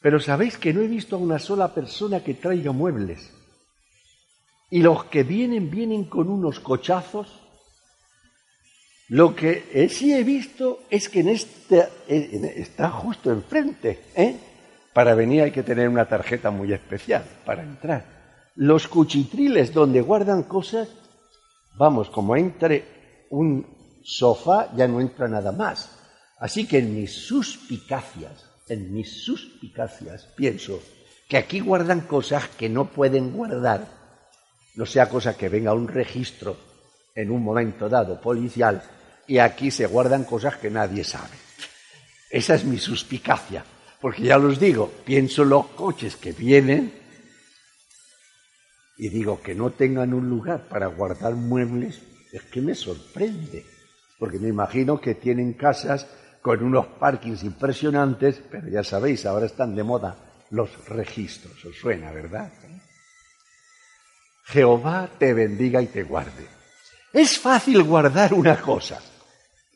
[0.00, 3.32] Pero sabéis que no he visto a una sola persona que traiga muebles.
[4.68, 7.41] Y los que vienen, vienen con unos cochazos
[9.12, 14.04] lo que eh, sí he visto es que en este, está justo enfrente.
[14.14, 14.38] ¿eh?
[14.94, 18.06] Para venir hay que tener una tarjeta muy especial para entrar.
[18.54, 20.88] Los cuchitriles donde guardan cosas,
[21.76, 25.90] vamos, como entre un sofá ya no entra nada más.
[26.38, 30.80] Así que en mis suspicacias, en mis suspicacias, pienso
[31.28, 33.86] que aquí guardan cosas que no pueden guardar.
[34.74, 36.56] No sea cosa que venga un registro
[37.14, 38.82] en un momento dado policial
[39.26, 41.36] y aquí se guardan cosas que nadie sabe.
[42.30, 43.64] Esa es mi suspicacia,
[44.00, 46.92] porque ya los digo, pienso los coches que vienen
[48.96, 52.00] y digo que no tengan un lugar para guardar muebles,
[52.32, 53.66] es que me sorprende,
[54.18, 56.06] porque me imagino que tienen casas
[56.40, 60.16] con unos parkings impresionantes, pero ya sabéis, ahora están de moda
[60.50, 62.52] los registros, os suena, ¿verdad?
[64.44, 66.46] Jehová te bendiga y te guarde.
[67.12, 69.00] Es fácil guardar una cosa,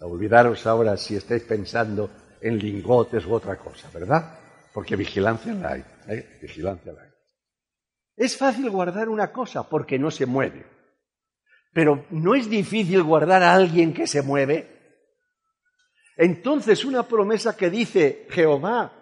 [0.01, 4.39] Olvidaros ahora si estáis pensando en lingotes u otra cosa, ¿verdad?
[4.73, 6.39] Porque vigilancia la hay, ¿eh?
[6.43, 6.93] Vigilancia.
[8.15, 10.67] Es fácil guardar una cosa porque no se mueve.
[11.73, 14.77] Pero no es difícil guardar a alguien que se mueve.
[16.17, 18.93] Entonces una promesa que dice Jehová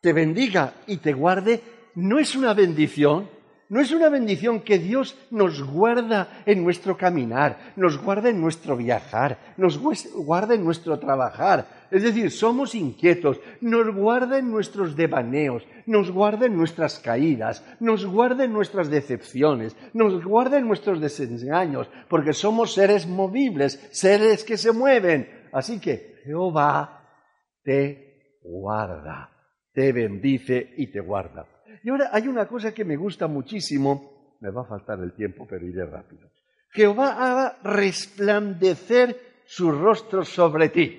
[0.00, 1.62] te bendiga y te guarde
[1.94, 3.30] no es una bendición,
[3.68, 8.76] no es una bendición que Dios nos guarda en nuestro caminar, nos guarda en nuestro
[8.76, 11.66] viajar, nos guarda en nuestro trabajar.
[11.90, 18.04] Es decir, somos inquietos, nos guarda en nuestros devaneos, nos guarda en nuestras caídas, nos
[18.04, 24.58] guarda en nuestras decepciones, nos guarda en nuestros desengaños, porque somos seres movibles, seres que
[24.58, 25.48] se mueven.
[25.52, 27.00] Así que Jehová
[27.62, 29.30] te guarda,
[29.72, 31.53] te bendice y te guarda.
[31.84, 35.46] Y ahora hay una cosa que me gusta muchísimo, me va a faltar el tiempo,
[35.46, 36.30] pero iré rápido.
[36.70, 40.98] Jehová haga resplandecer su rostro sobre ti.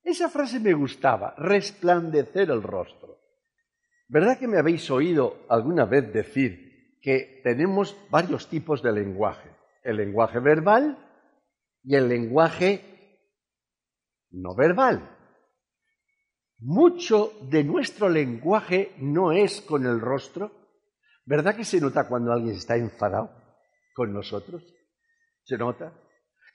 [0.00, 3.18] Esa frase me gustaba, resplandecer el rostro.
[4.06, 9.50] ¿Verdad que me habéis oído alguna vez decir que tenemos varios tipos de lenguaje?
[9.82, 10.98] El lenguaje verbal
[11.82, 13.18] y el lenguaje
[14.30, 15.13] no verbal.
[16.58, 20.52] Mucho de nuestro lenguaje no es con el rostro.
[21.26, 23.30] ¿Verdad que se nota cuando alguien está enfadado
[23.94, 24.62] con nosotros?
[25.44, 25.92] ¿Se nota?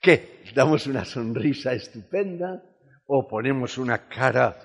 [0.00, 0.42] ¿Qué?
[0.54, 2.62] ¿Damos una sonrisa estupenda
[3.06, 4.56] o ponemos una cara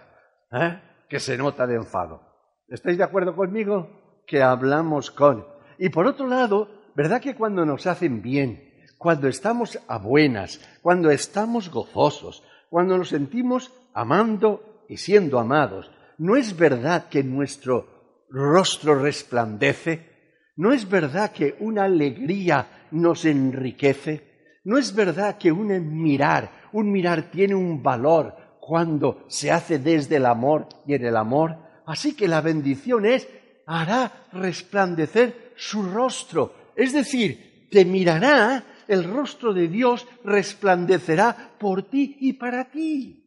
[0.51, 0.81] ¿eh?
[1.09, 2.21] que se nota de enfado?
[2.67, 4.23] ¿Estáis de acuerdo conmigo?
[4.25, 5.45] Que hablamos con.
[5.77, 11.11] Y por otro lado, ¿verdad que cuando nos hacen bien, cuando estamos a buenas, cuando
[11.11, 18.95] estamos gozosos, cuando nos sentimos amando y siendo amados, ¿no es verdad que nuestro rostro
[18.95, 20.15] resplandece?
[20.57, 24.61] ¿No es verdad que una alegría nos enriquece?
[24.63, 30.15] ¿No es verdad que un mirar, un mirar tiene un valor cuando se hace desde
[30.15, 31.57] el amor y en el amor?
[31.85, 33.27] Así que la bendición es,
[33.67, 36.71] hará resplandecer su rostro.
[36.75, 43.24] Es decir, te mirará, el rostro de Dios resplandecerá por ti y para ti.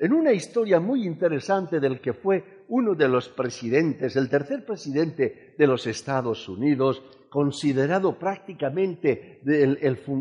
[0.00, 5.54] En una historia muy interesante del que fue uno de los presidentes, el tercer presidente
[5.58, 9.40] de los Estados Unidos, considerado prácticamente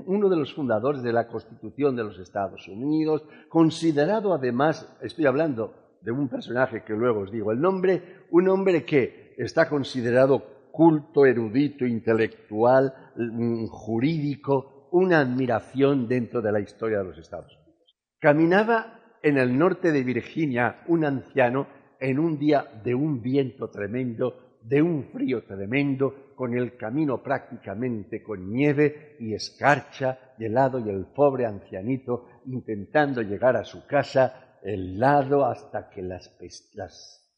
[0.07, 5.73] uno de los fundadores de la Constitución de los Estados Unidos, considerado además, estoy hablando
[6.01, 11.25] de un personaje que luego os digo el nombre, un hombre que está considerado culto,
[11.25, 17.95] erudito, intelectual, mm, jurídico, una admiración dentro de la historia de los Estados Unidos.
[18.19, 21.67] Caminaba en el norte de Virginia un anciano
[21.99, 28.21] en un día de un viento tremendo, de un frío tremendo, con el camino prácticamente
[28.21, 35.45] con nieve y escarcha, helado y el pobre ancianito intentando llegar a su casa helado
[35.45, 36.29] hasta que las,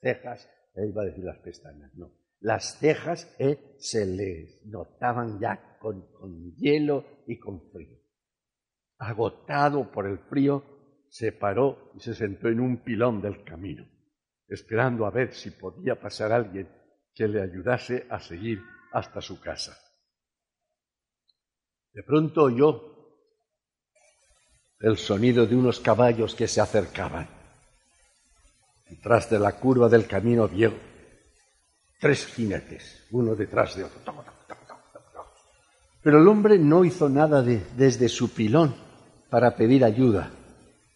[0.01, 2.11] cejas, iba a decir las pestañas, no,
[2.41, 7.97] Las cejas eh, se le notaban ya con, con hielo y con frío.
[8.97, 10.78] Agotado por el frío,
[11.09, 13.85] se paró y se sentó en un pilón del camino,
[14.47, 16.69] esperando a ver si podía pasar alguien
[17.13, 19.77] que le ayudase a seguir hasta su casa.
[21.91, 22.89] De pronto oyó
[24.79, 27.27] el sonido de unos caballos que se acercaban.
[28.87, 30.73] Detrás de la curva del camino vio
[31.99, 34.23] tres jinetes, uno detrás de otro.
[36.01, 38.73] Pero el hombre no hizo nada desde su pilón
[39.29, 40.31] para pedir ayuda.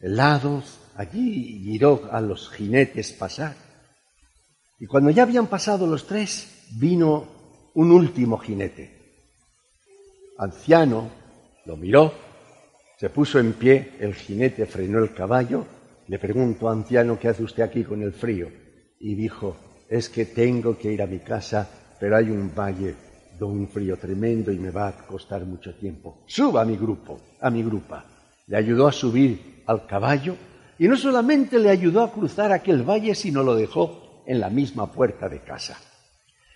[0.04, 3.56] Helados, allí miró a los jinetes pasar.
[4.80, 9.00] Y cuando ya habían pasado los tres, vino un último jinete.
[10.38, 11.10] Anciano
[11.66, 12.14] lo miró
[13.04, 15.66] se puso en pie, el jinete frenó el caballo,
[16.08, 18.48] le preguntó, anciano, ¿qué hace usted aquí con el frío?
[18.98, 19.58] Y dijo,
[19.90, 22.96] es que tengo que ir a mi casa, pero hay un valle
[23.38, 26.24] de un frío tremendo y me va a costar mucho tiempo.
[26.28, 28.06] Suba a mi grupo, a mi grupa.
[28.48, 30.36] Le ayudó a subir al caballo
[30.80, 34.92] y no solamente le ayudó a cruzar aquel valle, sino lo dejó en la misma
[34.92, 35.78] puerta de casa.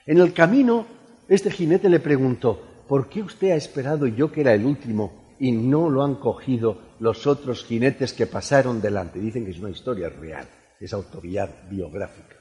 [0.06, 0.86] En el camino,
[1.28, 5.52] este jinete le preguntó, ¿por qué usted ha esperado yo que era el último y
[5.52, 9.20] no lo han cogido los otros jinetes que pasaron delante.
[9.20, 10.48] Dicen que es una historia real,
[10.80, 12.36] es autoridad biográfica.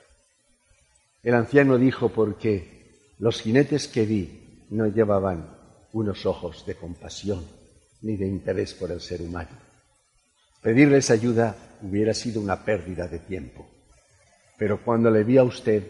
[1.22, 5.56] El anciano dijo, porque los jinetes que vi no llevaban
[5.92, 7.44] unos ojos de compasión
[8.02, 9.65] ni de interés por el ser humano.
[10.66, 13.70] Pedirles ayuda hubiera sido una pérdida de tiempo.
[14.58, 15.84] Pero cuando le vi a usted,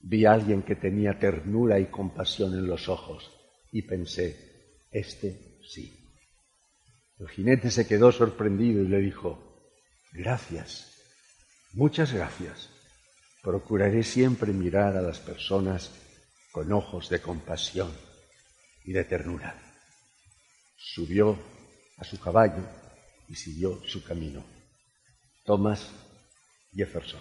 [0.00, 3.30] vi a alguien que tenía ternura y compasión en los ojos
[3.70, 5.96] y pensé, este sí.
[7.20, 9.70] El jinete se quedó sorprendido y le dijo,
[10.12, 11.00] gracias,
[11.72, 12.70] muchas gracias.
[13.40, 15.92] Procuraré siempre mirar a las personas
[16.50, 17.92] con ojos de compasión
[18.84, 19.62] y de ternura.
[20.76, 21.38] Subió
[21.98, 22.81] a su caballo
[23.28, 24.44] y siguió su camino.
[25.44, 25.90] Thomas
[26.74, 27.20] Jefferson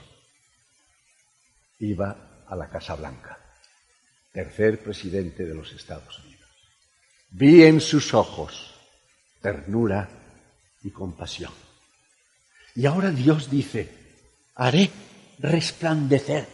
[1.80, 3.38] iba a la Casa Blanca,
[4.32, 6.49] tercer presidente de los Estados Unidos.
[7.32, 8.76] Vi en sus ojos
[9.41, 10.10] ternura
[10.84, 11.52] y compasión.
[12.76, 13.89] Y ahora Dios dice,
[14.56, 14.89] haré
[15.39, 16.47] resplandecer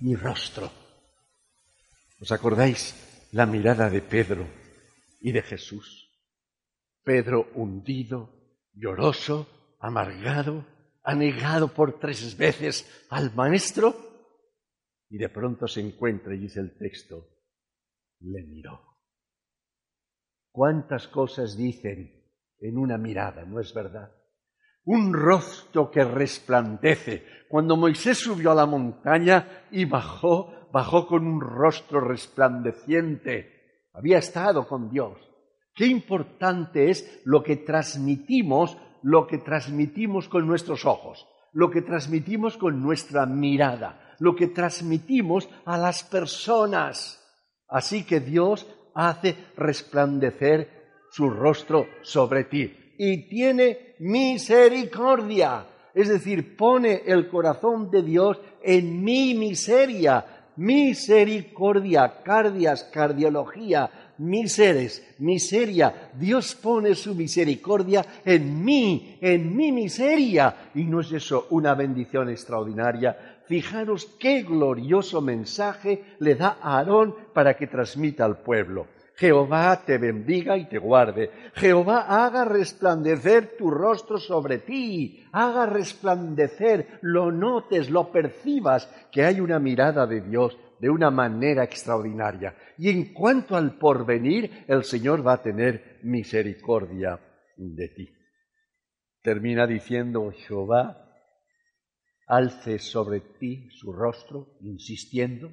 [0.00, 0.70] mi rostro.
[2.20, 2.94] ¿Os acordáis
[3.32, 4.46] la mirada de Pedro
[5.20, 6.08] y de Jesús?
[7.04, 8.41] Pedro hundido,
[8.74, 10.64] lloroso, amargado,
[11.02, 13.94] anegado por tres veces al Maestro,
[15.08, 17.28] y de pronto se encuentra, y dice el texto,
[18.20, 18.80] le miró.
[20.50, 22.22] ¿Cuántas cosas dicen
[22.58, 24.12] en una mirada, ¿no es verdad?
[24.84, 27.24] Un rostro que resplandece.
[27.48, 33.88] Cuando Moisés subió a la montaña y bajó, bajó con un rostro resplandeciente.
[33.92, 35.31] Había estado con Dios.
[35.74, 42.56] Qué importante es lo que transmitimos, lo que transmitimos con nuestros ojos, lo que transmitimos
[42.56, 47.18] con nuestra mirada, lo que transmitimos a las personas.
[47.68, 55.66] Así que Dios hace resplandecer su rostro sobre ti y tiene misericordia.
[55.94, 66.10] Es decir, pone el corazón de Dios en mi miseria, misericordia, cardias, cardiología, miseres, miseria.
[66.18, 70.70] Dios pone su misericordia en mí, en mi miseria.
[70.74, 73.40] Y no es eso una bendición extraordinaria.
[73.46, 78.86] Fijaros qué glorioso mensaje le da a Aarón para que transmita al pueblo.
[79.16, 81.30] Jehová te bendiga y te guarde.
[81.54, 85.24] Jehová haga resplandecer tu rostro sobre ti.
[85.32, 91.62] Haga resplandecer, lo notes, lo percibas, que hay una mirada de Dios de una manera
[91.62, 92.56] extraordinaria.
[92.76, 97.20] Y en cuanto al porvenir, el Señor va a tener misericordia
[97.56, 98.12] de ti.
[99.22, 101.08] Termina diciendo Jehová,
[102.26, 105.52] alce sobre ti su rostro, insistiendo,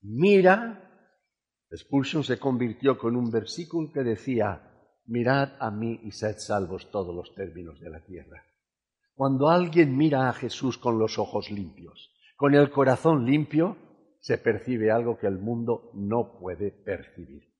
[0.00, 0.86] mira
[1.70, 4.72] Expulsion se convirtió con un versículo que decía,
[5.04, 8.42] mirad a mí y sed salvos todos los términos de la tierra.
[9.14, 13.89] Cuando alguien mira a Jesús con los ojos limpios, con el corazón limpio,
[14.20, 17.50] se percibe algo que el mundo no puede percibir.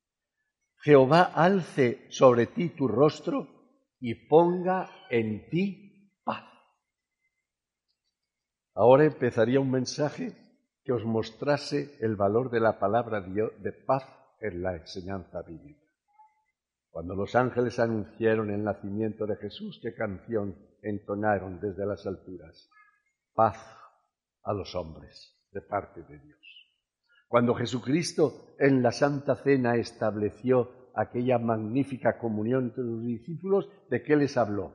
[0.83, 3.49] Jehová alce sobre ti tu rostro
[3.99, 6.45] y ponga en ti paz.
[8.75, 10.33] Ahora empezaría un mensaje
[10.85, 14.05] que os mostrase el valor de la palabra de paz
[14.41, 15.87] en la enseñanza bíblica.
[16.91, 22.69] Cuando los ángeles anunciaron el nacimiento de Jesús, ¿qué canción entonaron desde las alturas?
[23.35, 23.59] Paz
[24.43, 26.40] a los hombres de parte de Dios.
[27.31, 34.17] Cuando Jesucristo en la Santa Cena estableció aquella magnífica comunión entre los discípulos, ¿de qué
[34.17, 34.75] les habló?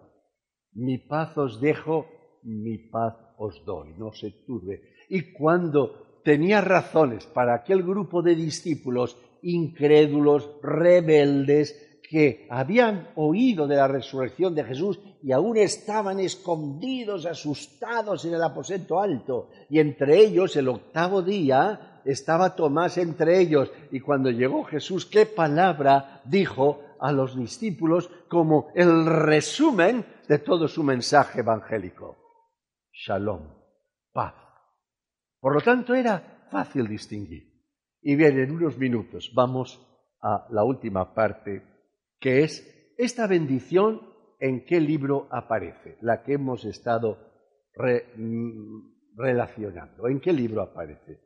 [0.72, 2.06] Mi paz os dejo,
[2.44, 4.84] mi paz os doy, no se turbe.
[5.10, 13.76] Y cuando tenía razones para aquel grupo de discípulos incrédulos, rebeldes, que habían oído de
[13.76, 19.50] la resurrección de Jesús y aún estaban escondidos, asustados en el aposento alto.
[19.70, 23.72] Y entre ellos, el octavo día, estaba Tomás entre ellos.
[23.92, 30.68] Y cuando llegó Jesús, ¿qué palabra dijo a los discípulos como el resumen de todo
[30.68, 32.18] su mensaje evangélico?
[32.94, 33.50] Shalom,
[34.14, 34.36] paz.
[35.40, 37.56] Por lo tanto, era fácil distinguir.
[38.02, 39.82] Y bien, en unos minutos vamos
[40.22, 41.64] a la última parte,
[42.20, 44.02] que es esta bendición
[44.40, 47.18] en qué libro aparece, la que hemos estado
[47.76, 50.08] mm, relacionando.
[50.08, 51.25] ¿En qué libro aparece?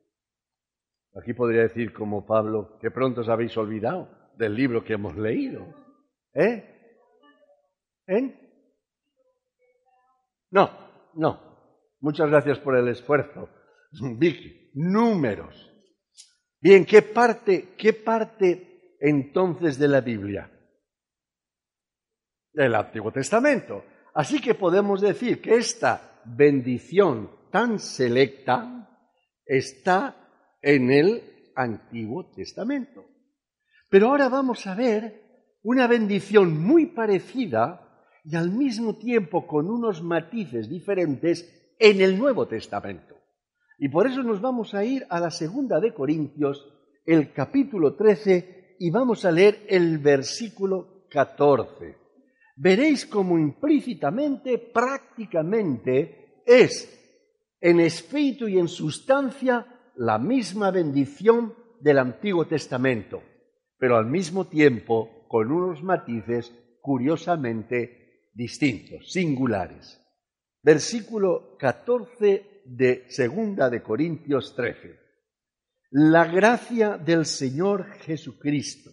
[1.15, 5.65] Aquí podría decir como Pablo, que pronto os habéis olvidado del libro que hemos leído.
[6.33, 6.63] ¿Eh?
[8.07, 8.39] ¿En?
[10.51, 10.69] No,
[11.15, 11.49] no.
[11.99, 13.49] Muchas gracias por el esfuerzo.
[14.17, 15.69] Vicky, números.
[16.61, 20.51] Bien, ¿qué parte, qué parte entonces de la Biblia?
[22.51, 23.83] Del Antiguo Testamento.
[24.13, 28.89] Así que podemos decir que esta bendición tan selecta
[29.45, 30.18] está
[30.61, 33.05] en el Antiguo Testamento.
[33.89, 35.29] Pero ahora vamos a ver
[35.63, 37.85] una bendición muy parecida
[38.23, 43.15] y al mismo tiempo con unos matices diferentes en el Nuevo Testamento.
[43.77, 46.67] Y por eso nos vamos a ir a la segunda de Corintios,
[47.05, 51.97] el capítulo 13, y vamos a leer el versículo 14.
[52.57, 56.95] Veréis cómo implícitamente, prácticamente, es
[57.61, 59.65] en espíritu y en sustancia
[59.99, 63.21] la misma bendición del Antiguo Testamento,
[63.77, 70.01] pero al mismo tiempo con unos matices curiosamente distintos, singulares.
[70.63, 74.97] Versículo 14 de Segunda de Corintios 13.
[75.91, 78.91] La gracia del Señor Jesucristo,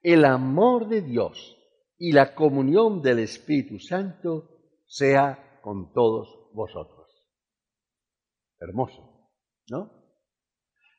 [0.00, 1.58] el amor de Dios
[1.98, 4.48] y la comunión del Espíritu Santo
[4.86, 7.10] sea con todos vosotros.
[8.58, 9.28] Hermoso,
[9.68, 10.01] ¿no?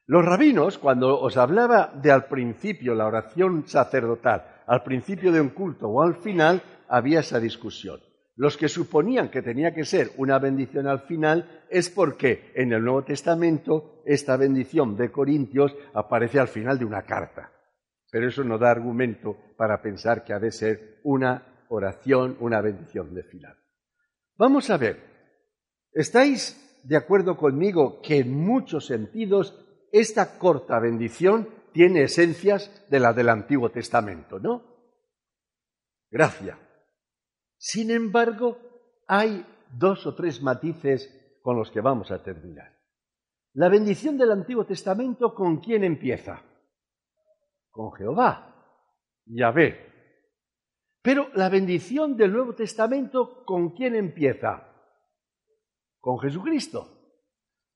[0.06, 5.50] Los rabinos, cuando os hablaba de al principio la oración sacerdotal, al principio de un
[5.50, 8.02] culto o al final, había esa discusión.
[8.36, 12.84] Los que suponían que tenía que ser una bendición al final es porque en el
[12.84, 17.52] Nuevo Testamento esta bendición de Corintios aparece al final de una carta.
[18.12, 23.14] Pero eso no da argumento para pensar que ha de ser una oración, una bendición
[23.14, 23.56] de final.
[24.36, 25.00] Vamos a ver,
[25.94, 29.63] ¿estáis de acuerdo conmigo que en muchos sentidos
[29.94, 34.64] esta corta bendición tiene esencias de la del Antiguo Testamento, ¿no?
[36.10, 36.58] Gracias.
[37.58, 38.58] Sin embargo,
[39.08, 42.74] hay dos o tres matices con los que vamos a terminar.
[43.54, 46.42] La bendición del Antiguo Testamento, ¿con quién empieza?
[47.70, 48.82] Con Jehová,
[49.26, 49.94] Yahvé.
[51.04, 54.70] Pero la bendición del Nuevo Testamento, ¿con quién empieza?
[56.00, 56.88] Con Jesucristo.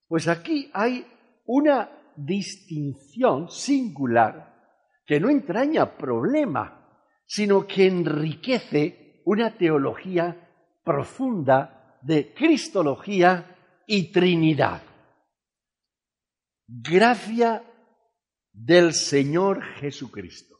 [0.08, 1.06] Pues aquí hay
[1.46, 4.56] una distinción singular
[5.06, 13.56] que no entraña problema, sino que enriquece una teología profunda de Cristología
[13.86, 14.82] y Trinidad.
[16.68, 17.64] Gracia
[18.52, 20.58] del Señor Jesucristo.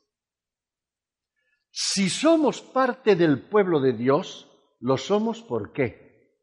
[1.70, 4.50] Si somos parte del pueblo de Dios,
[4.80, 6.40] lo somos por qué?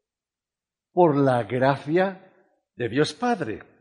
[0.91, 2.33] Por la gracia
[2.75, 3.74] de Dios Padre.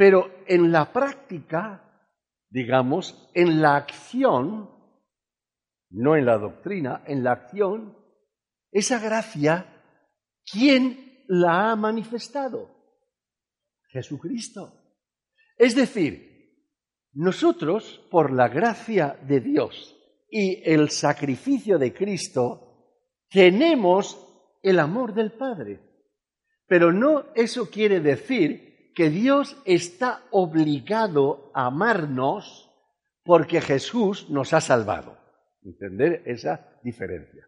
[0.00, 2.08] Pero en la práctica,
[2.48, 4.70] digamos, en la acción,
[5.90, 7.98] no en la doctrina, en la acción,
[8.72, 9.66] esa gracia,
[10.50, 12.70] ¿quién la ha manifestado?
[13.90, 14.72] Jesucristo.
[15.58, 16.64] Es decir,
[17.12, 19.94] nosotros, por la gracia de Dios
[20.30, 22.96] y el sacrificio de Cristo,
[23.28, 24.16] tenemos
[24.62, 25.78] el amor del Padre.
[26.66, 32.70] Pero no eso quiere decir que Dios está obligado a amarnos
[33.24, 35.16] porque Jesús nos ha salvado.
[35.62, 37.46] Entender esa diferencia.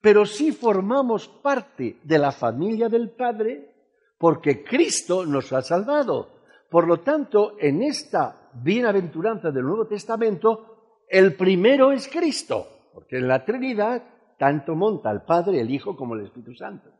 [0.00, 3.70] Pero sí formamos parte de la familia del Padre
[4.18, 6.40] porque Cristo nos ha salvado.
[6.70, 13.28] Por lo tanto, en esta bienaventuranza del Nuevo Testamento, el primero es Cristo, porque en
[13.28, 14.02] la Trinidad
[14.38, 16.90] tanto monta el Padre, el Hijo como el Espíritu Santo.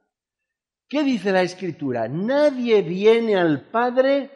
[0.90, 2.08] ¿Qué dice la Escritura?
[2.08, 4.28] Nadie viene al Padre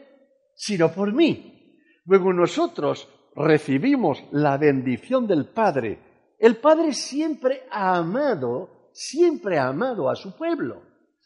[0.54, 1.80] sino por mí.
[2.04, 5.98] Luego nosotros recibimos la bendición del Padre.
[6.38, 10.82] El Padre siempre ha amado, siempre ha amado a su pueblo.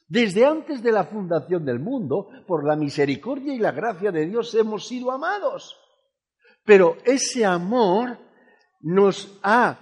[0.08, 4.54] Desde antes de la fundación del mundo, por la misericordia y la gracia de Dios
[4.54, 5.78] hemos sido amados.
[6.64, 8.16] Pero ese amor
[8.80, 9.76] nos ha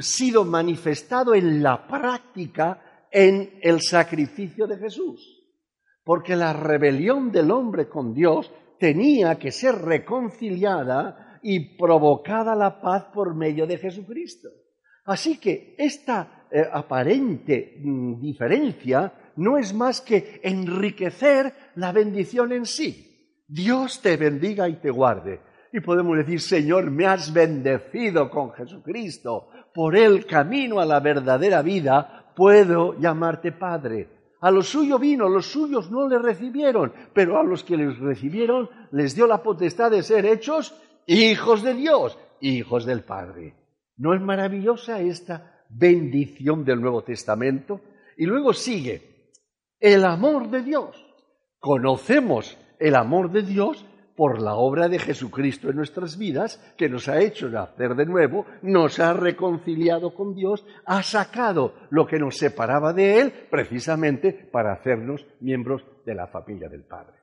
[0.00, 5.38] sido manifestado en la práctica en el sacrificio de Jesús.
[6.04, 13.04] Porque la rebelión del hombre con Dios tenía que ser reconciliada y provocada la paz
[13.12, 14.48] por medio de Jesucristo.
[15.04, 22.66] Así que esta eh, aparente mm, diferencia no es más que enriquecer la bendición en
[22.66, 23.44] sí.
[23.46, 25.40] Dios te bendiga y te guarde.
[25.72, 29.48] Y podemos decir, Señor, me has bendecido con Jesucristo.
[29.72, 34.08] Por el camino a la verdadera vida puedo llamarte Padre.
[34.40, 38.68] A los suyos vino, los suyos no le recibieron, pero a los que les recibieron
[38.92, 40.74] les dio la potestad de ser hechos
[41.06, 43.54] hijos de Dios, hijos del Padre.
[43.96, 47.82] ¿No es maravillosa esta bendición del Nuevo Testamento?
[48.16, 49.32] Y luego sigue,
[49.78, 51.04] el amor de Dios.
[51.58, 53.84] Conocemos el amor de Dios
[54.20, 58.44] por la obra de Jesucristo en nuestras vidas, que nos ha hecho nacer de nuevo,
[58.60, 64.74] nos ha reconciliado con Dios, ha sacado lo que nos separaba de Él, precisamente para
[64.74, 67.16] hacernos miembros de la familia del Padre.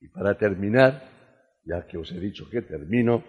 [0.00, 1.08] Y para terminar,
[1.64, 3.22] ya que os he dicho que termino,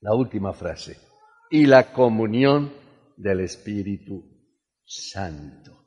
[0.00, 0.96] la última frase.
[1.52, 2.72] Y la comunión
[3.16, 4.24] del Espíritu
[4.84, 5.86] Santo.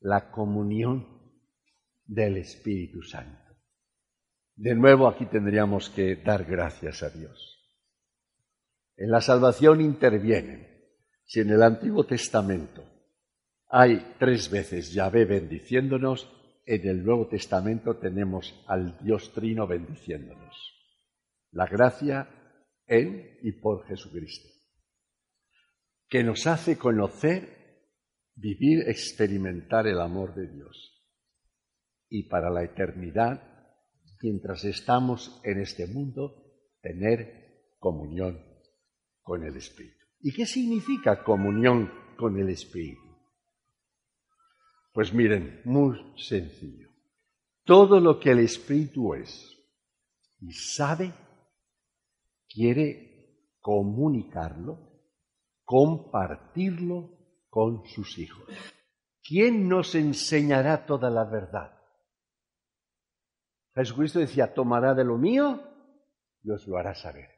[0.00, 1.06] La comunión
[2.06, 3.41] del Espíritu Santo.
[4.62, 7.68] De nuevo aquí tendríamos que dar gracias a Dios.
[8.96, 10.68] En la salvación intervienen.
[11.24, 12.84] Si en el Antiguo Testamento
[13.68, 16.30] hay tres veces Yahvé bendiciéndonos,
[16.64, 20.54] en el Nuevo Testamento tenemos al Dios Trino bendiciéndonos.
[21.50, 22.28] La gracia
[22.86, 24.48] en y por Jesucristo,
[26.08, 27.88] que nos hace conocer,
[28.36, 31.04] vivir, experimentar el amor de Dios.
[32.08, 33.51] Y para la eternidad,
[34.22, 36.42] mientras estamos en este mundo,
[36.80, 38.40] tener comunión
[39.22, 40.06] con el Espíritu.
[40.20, 43.02] ¿Y qué significa comunión con el Espíritu?
[44.92, 46.88] Pues miren, muy sencillo.
[47.64, 49.58] Todo lo que el Espíritu es
[50.40, 51.12] y sabe,
[52.48, 54.78] quiere comunicarlo,
[55.64, 57.10] compartirlo
[57.48, 58.44] con sus hijos.
[59.22, 61.81] ¿Quién nos enseñará toda la verdad?
[63.74, 65.62] Jesucristo decía, tomará de lo mío
[66.42, 67.28] y os lo hará saber.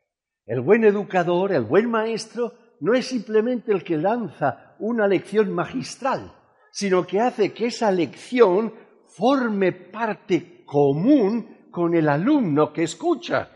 [0.46, 6.34] El buen educador, el buen maestro, no es simplemente el que lanza una lección magistral,
[6.70, 8.74] sino que hace que esa lección
[9.06, 13.48] forme parte común con el alumno que escucha,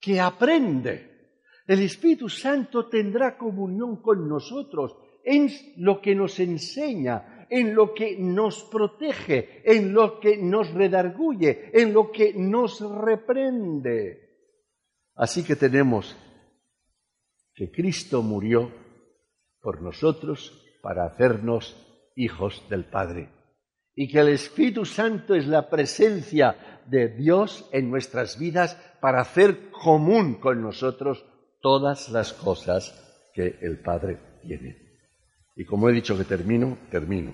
[0.00, 1.40] que aprende.
[1.66, 8.16] El Espíritu Santo tendrá comunión con nosotros en lo que nos enseña, en lo que
[8.18, 14.24] nos protege, en lo que nos redarguye, en lo que nos reprende.
[15.14, 16.16] Así que tenemos
[17.54, 18.70] que Cristo murió
[19.60, 21.76] por nosotros para hacernos
[22.16, 23.30] hijos del Padre.
[23.94, 29.70] Y que el Espíritu Santo es la presencia de Dios en nuestras vidas para hacer
[29.70, 31.24] común con nosotros
[31.60, 34.83] todas las cosas que el Padre tiene.
[35.56, 37.32] Y como he dicho que termino, termino,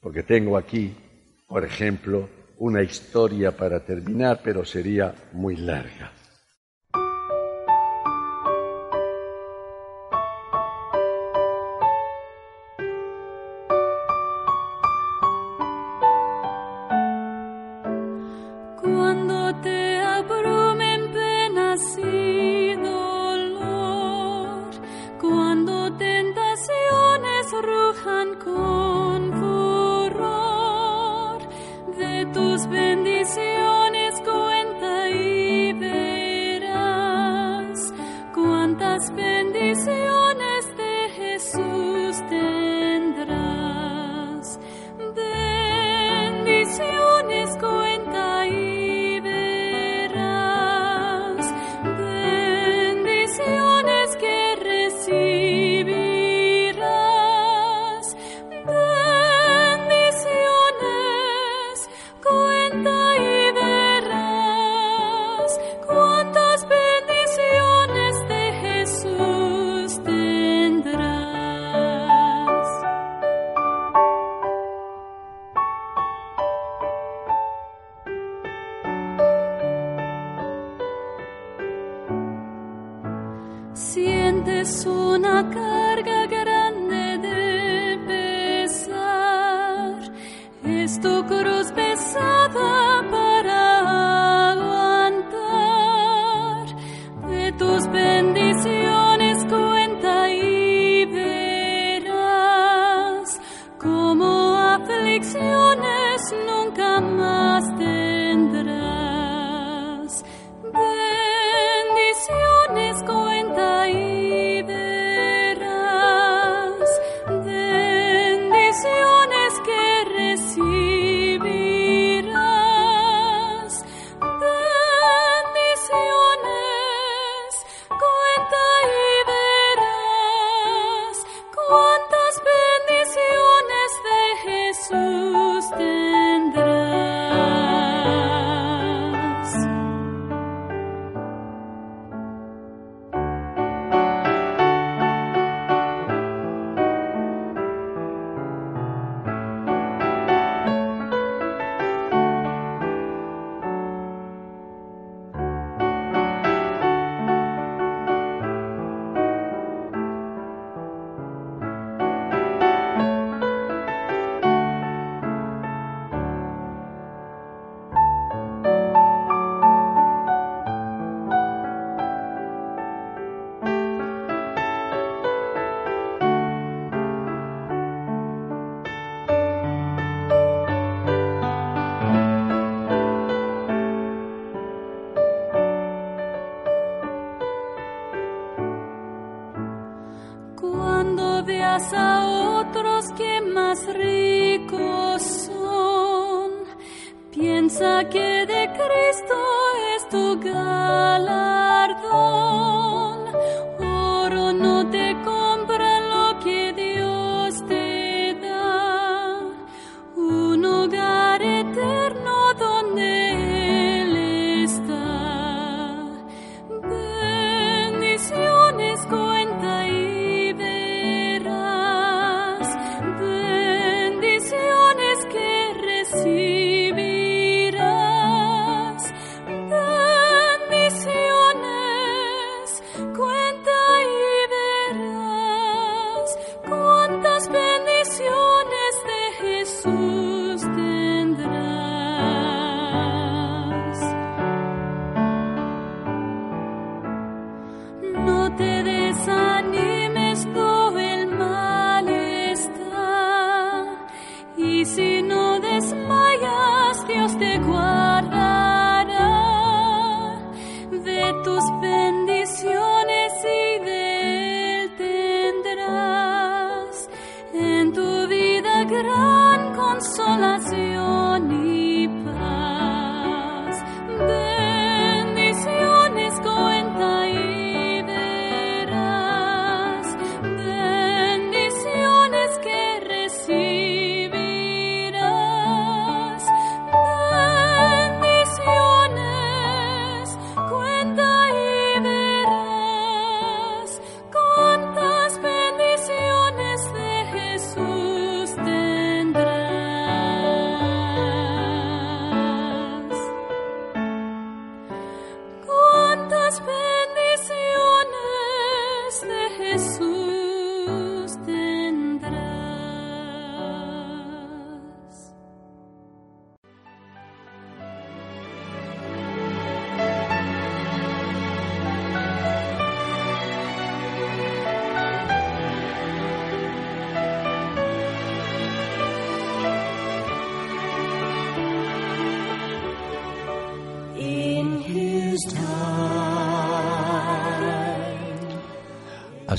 [0.00, 0.94] porque tengo aquí,
[1.46, 6.12] por ejemplo, una historia para terminar, pero sería muy larga.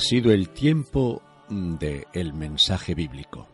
[0.04, 3.48] Sido el tiempo de el mensaje bíblico.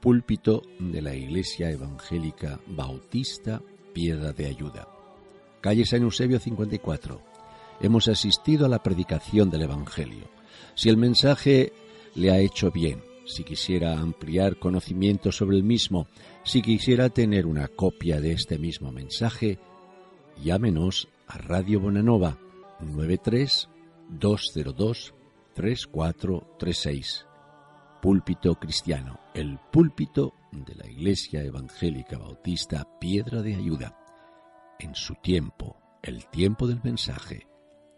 [0.00, 3.62] Púlpito de la Iglesia Evangélica Bautista
[3.92, 4.88] Piedra de Ayuda.
[5.60, 7.20] Calle San Eusebio 54.
[7.80, 10.24] Hemos asistido a la predicación del Evangelio.
[10.74, 11.72] Si el mensaje
[12.16, 16.08] le ha hecho bien, si quisiera ampliar conocimiento sobre el mismo,
[16.42, 19.60] si quisiera tener una copia de este mismo mensaje,
[20.42, 22.38] llámenos a Radio Bonanova
[22.80, 23.68] 93
[24.08, 25.15] 202
[25.56, 27.26] 3436.
[28.02, 33.96] Púlpito Cristiano, el púlpito de la Iglesia Evangélica Bautista Piedra de Ayuda.
[34.78, 37.46] En su tiempo, el tiempo del mensaje,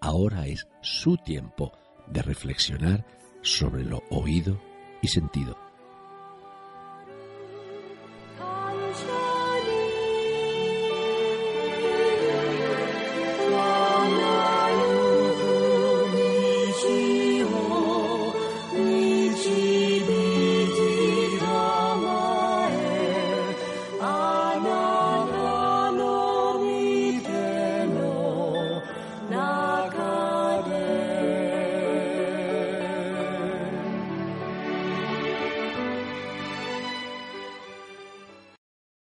[0.01, 1.73] ahora es su tiempo
[2.07, 3.05] de reflexionar
[3.43, 4.61] sobre lo oído
[5.03, 5.68] y sentido.